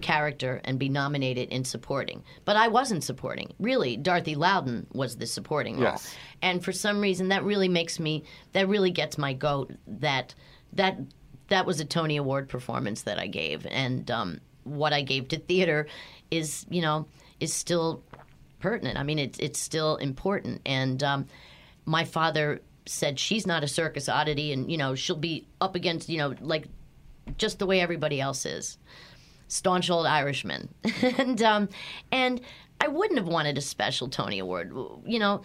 [0.00, 2.22] character and be nominated in supporting.
[2.44, 3.52] But I wasn't supporting.
[3.58, 5.92] Really, Dorothy Loudon was the supporting role.
[5.92, 6.14] Yes.
[6.42, 8.24] And for some reason, that really makes me.
[8.52, 9.72] That really gets my goat.
[9.86, 10.34] That
[10.72, 10.98] that
[11.48, 15.38] that was a Tony Award performance that I gave, and um, what I gave to
[15.38, 15.86] theater
[16.30, 17.06] is, you know,
[17.40, 18.02] is still
[18.60, 18.98] pertinent.
[18.98, 20.60] I mean, it's it's still important.
[20.66, 21.26] And um,
[21.86, 26.08] my father said she's not a circus oddity, and you know she'll be up against
[26.08, 26.66] you know like
[27.36, 28.78] just the way everybody else is,
[29.48, 30.68] staunch old Irishman,
[31.02, 31.68] and um,
[32.10, 32.40] and
[32.80, 34.72] I wouldn't have wanted a special Tony Award.
[35.04, 35.42] You know,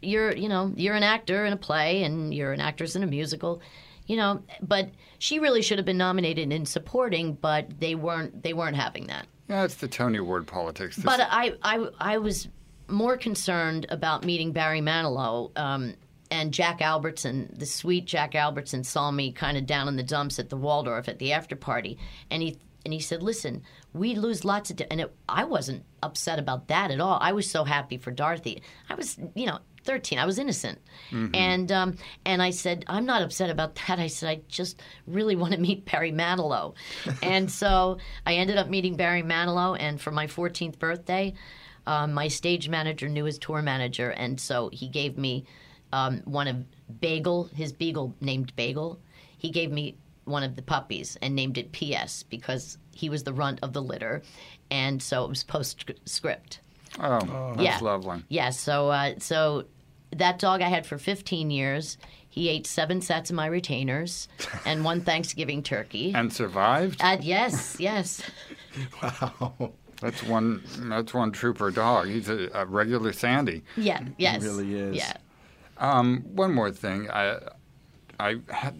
[0.00, 3.06] you're you know you're an actor in a play, and you're an actress in a
[3.06, 3.60] musical.
[4.08, 4.88] You know, but
[5.18, 8.42] she really should have been nominated in supporting, but they weren't.
[8.42, 9.26] They weren't having that.
[9.48, 10.96] Yeah, it's the Tony Award politics.
[10.96, 12.48] This- But I, I, I was
[12.88, 15.94] more concerned about meeting Barry Manilow um,
[16.30, 17.54] and Jack Albertson.
[17.56, 21.06] The sweet Jack Albertson saw me kind of down in the dumps at the Waldorf
[21.08, 21.98] at the after party,
[22.30, 24.86] and he and he said, "Listen, we lose lots of." Di-.
[24.90, 27.18] And it, I wasn't upset about that at all.
[27.20, 28.62] I was so happy for Dorothy.
[28.88, 29.58] I was, you know.
[29.88, 30.18] 13.
[30.18, 30.78] I was innocent.
[31.10, 31.34] Mm-hmm.
[31.34, 33.98] And um, and I said, I'm not upset about that.
[33.98, 36.74] I said, I just really want to meet Barry Manilow.
[37.22, 39.76] and so I ended up meeting Barry Manilow.
[39.80, 41.32] And for my 14th birthday,
[41.86, 44.10] um, my stage manager knew his tour manager.
[44.10, 45.46] And so he gave me
[45.92, 46.56] um, one of
[47.00, 49.00] Bagel, his beagle named Bagel.
[49.38, 52.22] He gave me one of the puppies and named it P.S.
[52.24, 54.20] because he was the runt of the litter.
[54.70, 56.60] And so it was postscript.
[57.00, 57.78] Oh, that's Yeah.
[57.80, 58.24] lovely.
[58.28, 59.64] Yeah, so uh, so
[60.10, 61.98] that dog I had for 15 years.
[62.28, 64.28] He ate seven sets of my retainers
[64.64, 66.12] and one Thanksgiving turkey.
[66.18, 67.00] And survived?
[67.02, 68.22] Uh, yes, yes.
[69.02, 69.72] Wow.
[70.00, 70.62] That's one.
[70.78, 72.06] That's one trooper dog.
[72.06, 73.62] He's a, a regular Sandy.
[73.76, 74.42] Yeah, yes.
[74.42, 74.96] really is.
[74.96, 75.14] Yeah.
[75.78, 77.10] Um, one more thing.
[77.10, 77.38] I,
[78.20, 78.76] I had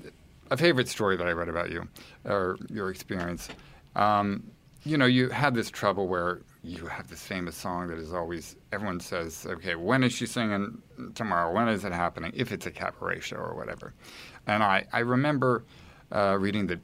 [0.50, 1.88] a favorite story that I read about you,
[2.24, 3.48] or your experience.
[3.96, 4.44] Um,
[4.84, 8.56] you know, you had this trouble where you have this famous song that is always
[8.72, 10.82] everyone says, okay, when is she singing
[11.14, 11.52] tomorrow?
[11.52, 12.32] When is it happening?
[12.34, 13.94] If it's a cabaret show or whatever.
[14.46, 15.64] And I, I remember
[16.10, 16.80] uh, reading that,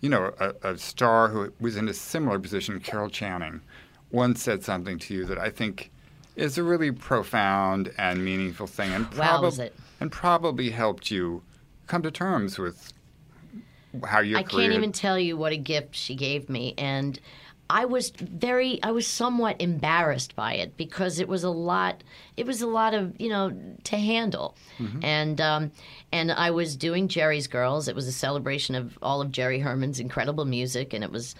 [0.00, 3.62] you know, a, a star who was in a similar position, Carol Channing,
[4.10, 5.90] once said something to you that I think
[6.36, 9.06] is a really profound and meaningful thing, and
[9.58, 9.74] it?
[10.00, 11.42] and probably helped you
[11.86, 12.92] come to terms with
[14.04, 17.18] how you I can't even tell you what a gift she gave me, and
[17.68, 22.02] I was very, I was somewhat embarrassed by it because it was a lot.
[22.36, 23.52] It was a lot of you know
[23.84, 24.56] to handle,
[25.02, 25.72] and um,
[26.12, 27.88] and I was doing Jerry's Girls.
[27.88, 31.34] It was a celebration of all of Jerry Herman's incredible music, and it was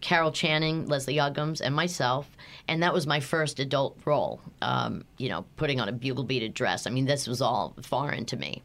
[0.00, 2.30] Carol Channing, Leslie Uggams, and myself.
[2.68, 6.54] And that was my first adult role, um, you know, putting on a bugle beaded
[6.54, 6.86] dress.
[6.86, 8.62] I mean, this was all foreign to me.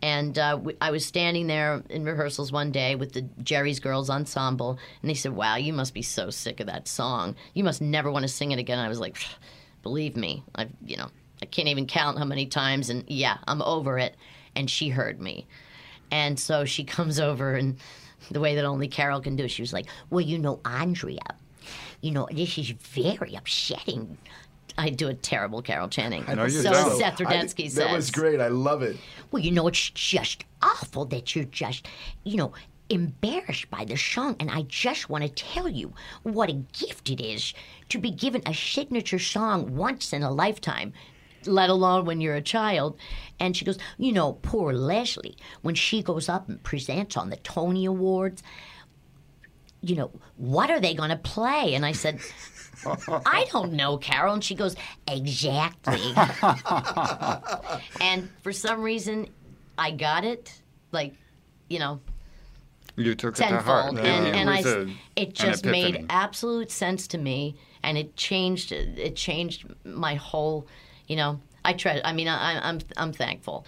[0.00, 4.08] And uh, w- I was standing there in rehearsals one day with the Jerry's Girls
[4.10, 7.36] Ensemble, and they said, Wow, you must be so sick of that song.
[7.54, 8.78] You must never want to sing it again.
[8.78, 9.16] And I was like,
[9.82, 11.08] Believe me, I've you know,
[11.42, 14.16] I can't even count how many times, and yeah, I'm over it.
[14.54, 15.46] And she heard me.
[16.10, 17.76] And so she comes over and
[18.32, 21.36] the way that only Carol can do, she was like, Well, you know, Andrea,
[22.00, 24.18] you know, this is very upsetting.
[24.78, 26.24] I do a terrible Carol Channing.
[26.26, 26.72] No, you so.
[26.98, 27.74] Seth Rudetsky I- says.
[27.74, 28.40] That was great.
[28.40, 28.96] I love it.
[29.30, 31.86] Well, you know, it's just awful that you're just,
[32.24, 32.52] you know,
[32.88, 34.36] embarrassed by the song.
[34.40, 37.52] And I just want to tell you what a gift it is
[37.90, 40.92] to be given a signature song once in a lifetime.
[41.46, 42.96] Let alone when you're a child.
[43.40, 47.36] And she goes, You know, poor Leslie, when she goes up and presents on the
[47.36, 48.42] Tony Awards,
[49.80, 51.74] you know, What are they going to play?
[51.74, 52.20] And I said,
[52.84, 54.34] I don't know, Carol.
[54.34, 54.74] And she goes,
[55.06, 56.00] exactly.
[58.00, 59.28] and for some reason,
[59.78, 60.52] I got it.
[60.90, 61.14] Like,
[61.68, 62.00] you know,
[62.96, 63.94] You took it to heart.
[63.94, 67.06] tenfold, It- and, it and I, was s- a- it an just made absolute sense
[67.08, 68.72] to me, and it changed.
[68.72, 70.66] It changed my whole.
[71.12, 72.00] You know, I try.
[72.02, 73.66] I mean, I, I'm I'm thankful.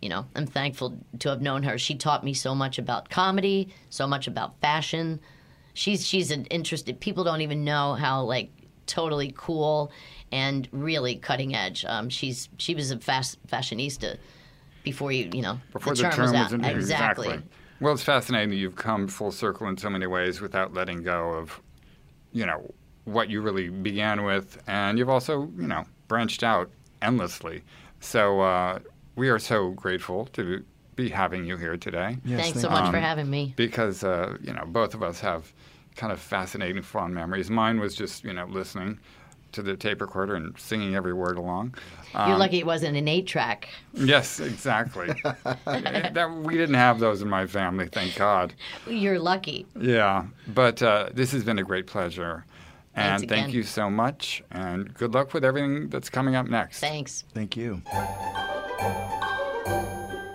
[0.00, 1.76] You know, I'm thankful to have known her.
[1.76, 5.20] She taught me so much about comedy, so much about fashion.
[5.74, 6.98] She's she's an interested.
[6.98, 8.50] People don't even know how like
[8.86, 9.92] totally cool
[10.32, 11.84] and really cutting edge.
[11.86, 14.16] Um, she's she was a fast fashionista
[14.82, 17.42] before you you know Before the the term, term was was out in exactly.
[17.78, 21.32] Well, it's fascinating that you've come full circle in so many ways without letting go
[21.32, 21.60] of,
[22.32, 22.72] you know,
[23.04, 26.70] what you really began with, and you've also, you know, branched out
[27.02, 27.62] endlessly.
[28.00, 28.78] So uh,
[29.16, 32.74] we are so grateful to be having you here today Yes, Thanks thank so you.
[32.74, 33.52] much for Um, having me.
[33.56, 35.52] because uh, you know both of us have
[35.94, 37.50] kind of fascinating, fond memories.
[37.50, 38.98] Mine was just you know listening
[39.52, 41.74] to the tape recorder and singing every word along.
[42.14, 43.68] You're Um, lucky it wasn't an eight track.
[43.94, 45.08] Yes, exactly.
[45.64, 48.52] that, we didn't have those in my family, thank God.
[48.86, 49.66] You're lucky.
[49.78, 52.44] Yeah, but uh, this has been a great pleasure.
[52.96, 56.80] Thanks And thank you so much, and good luck with everything that's coming up next.
[56.80, 57.24] Thanks.
[57.34, 57.82] Thank you.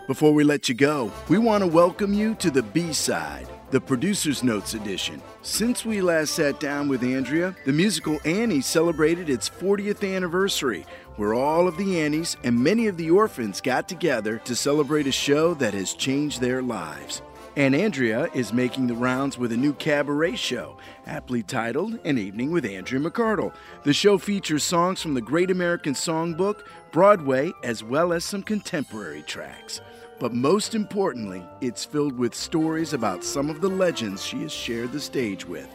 [0.08, 3.82] Before we let you go, we want to welcome you to the B side, the
[3.82, 5.24] Producer's Notes edition.
[5.42, 10.86] Since we last sat down with Andrea, the musical Annie celebrated its 40th anniversary,
[11.16, 15.12] where all of the Annies and many of the orphans got together to celebrate a
[15.12, 17.24] show that has changed their lives.
[17.58, 22.50] And Andrea is making the rounds with a new cabaret show, aptly titled An Evening
[22.50, 23.54] with Andrea McArdle.
[23.84, 26.62] The show features songs from the Great American Songbook,
[26.94, 29.82] Broadway, as well as some contemporary tracks.
[30.18, 34.94] But most importantly, it's filled with stories about some of the legends she has shared
[34.94, 35.68] the stage with.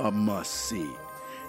[0.00, 0.90] A must see.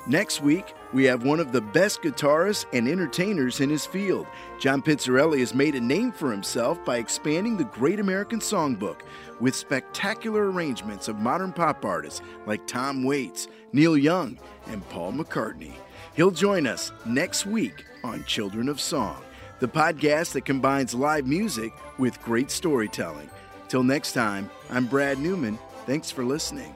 [0.08, 4.28] Next week, we have one of the best guitarists and entertainers in his field.
[4.60, 9.02] John Pizzarelli has made a name for himself by expanding the Great American Songbook
[9.40, 14.38] with spectacular arrangements of modern pop artists like Tom Waits, Neil Young,
[14.68, 15.74] and Paul McCartney.
[16.16, 19.22] He'll join us next week on Children of Song.
[19.60, 23.30] the podcast that combines live music with great storytelling.
[23.70, 25.58] Till next time, I'm Brad Newman.
[25.86, 26.76] Thanks for listening.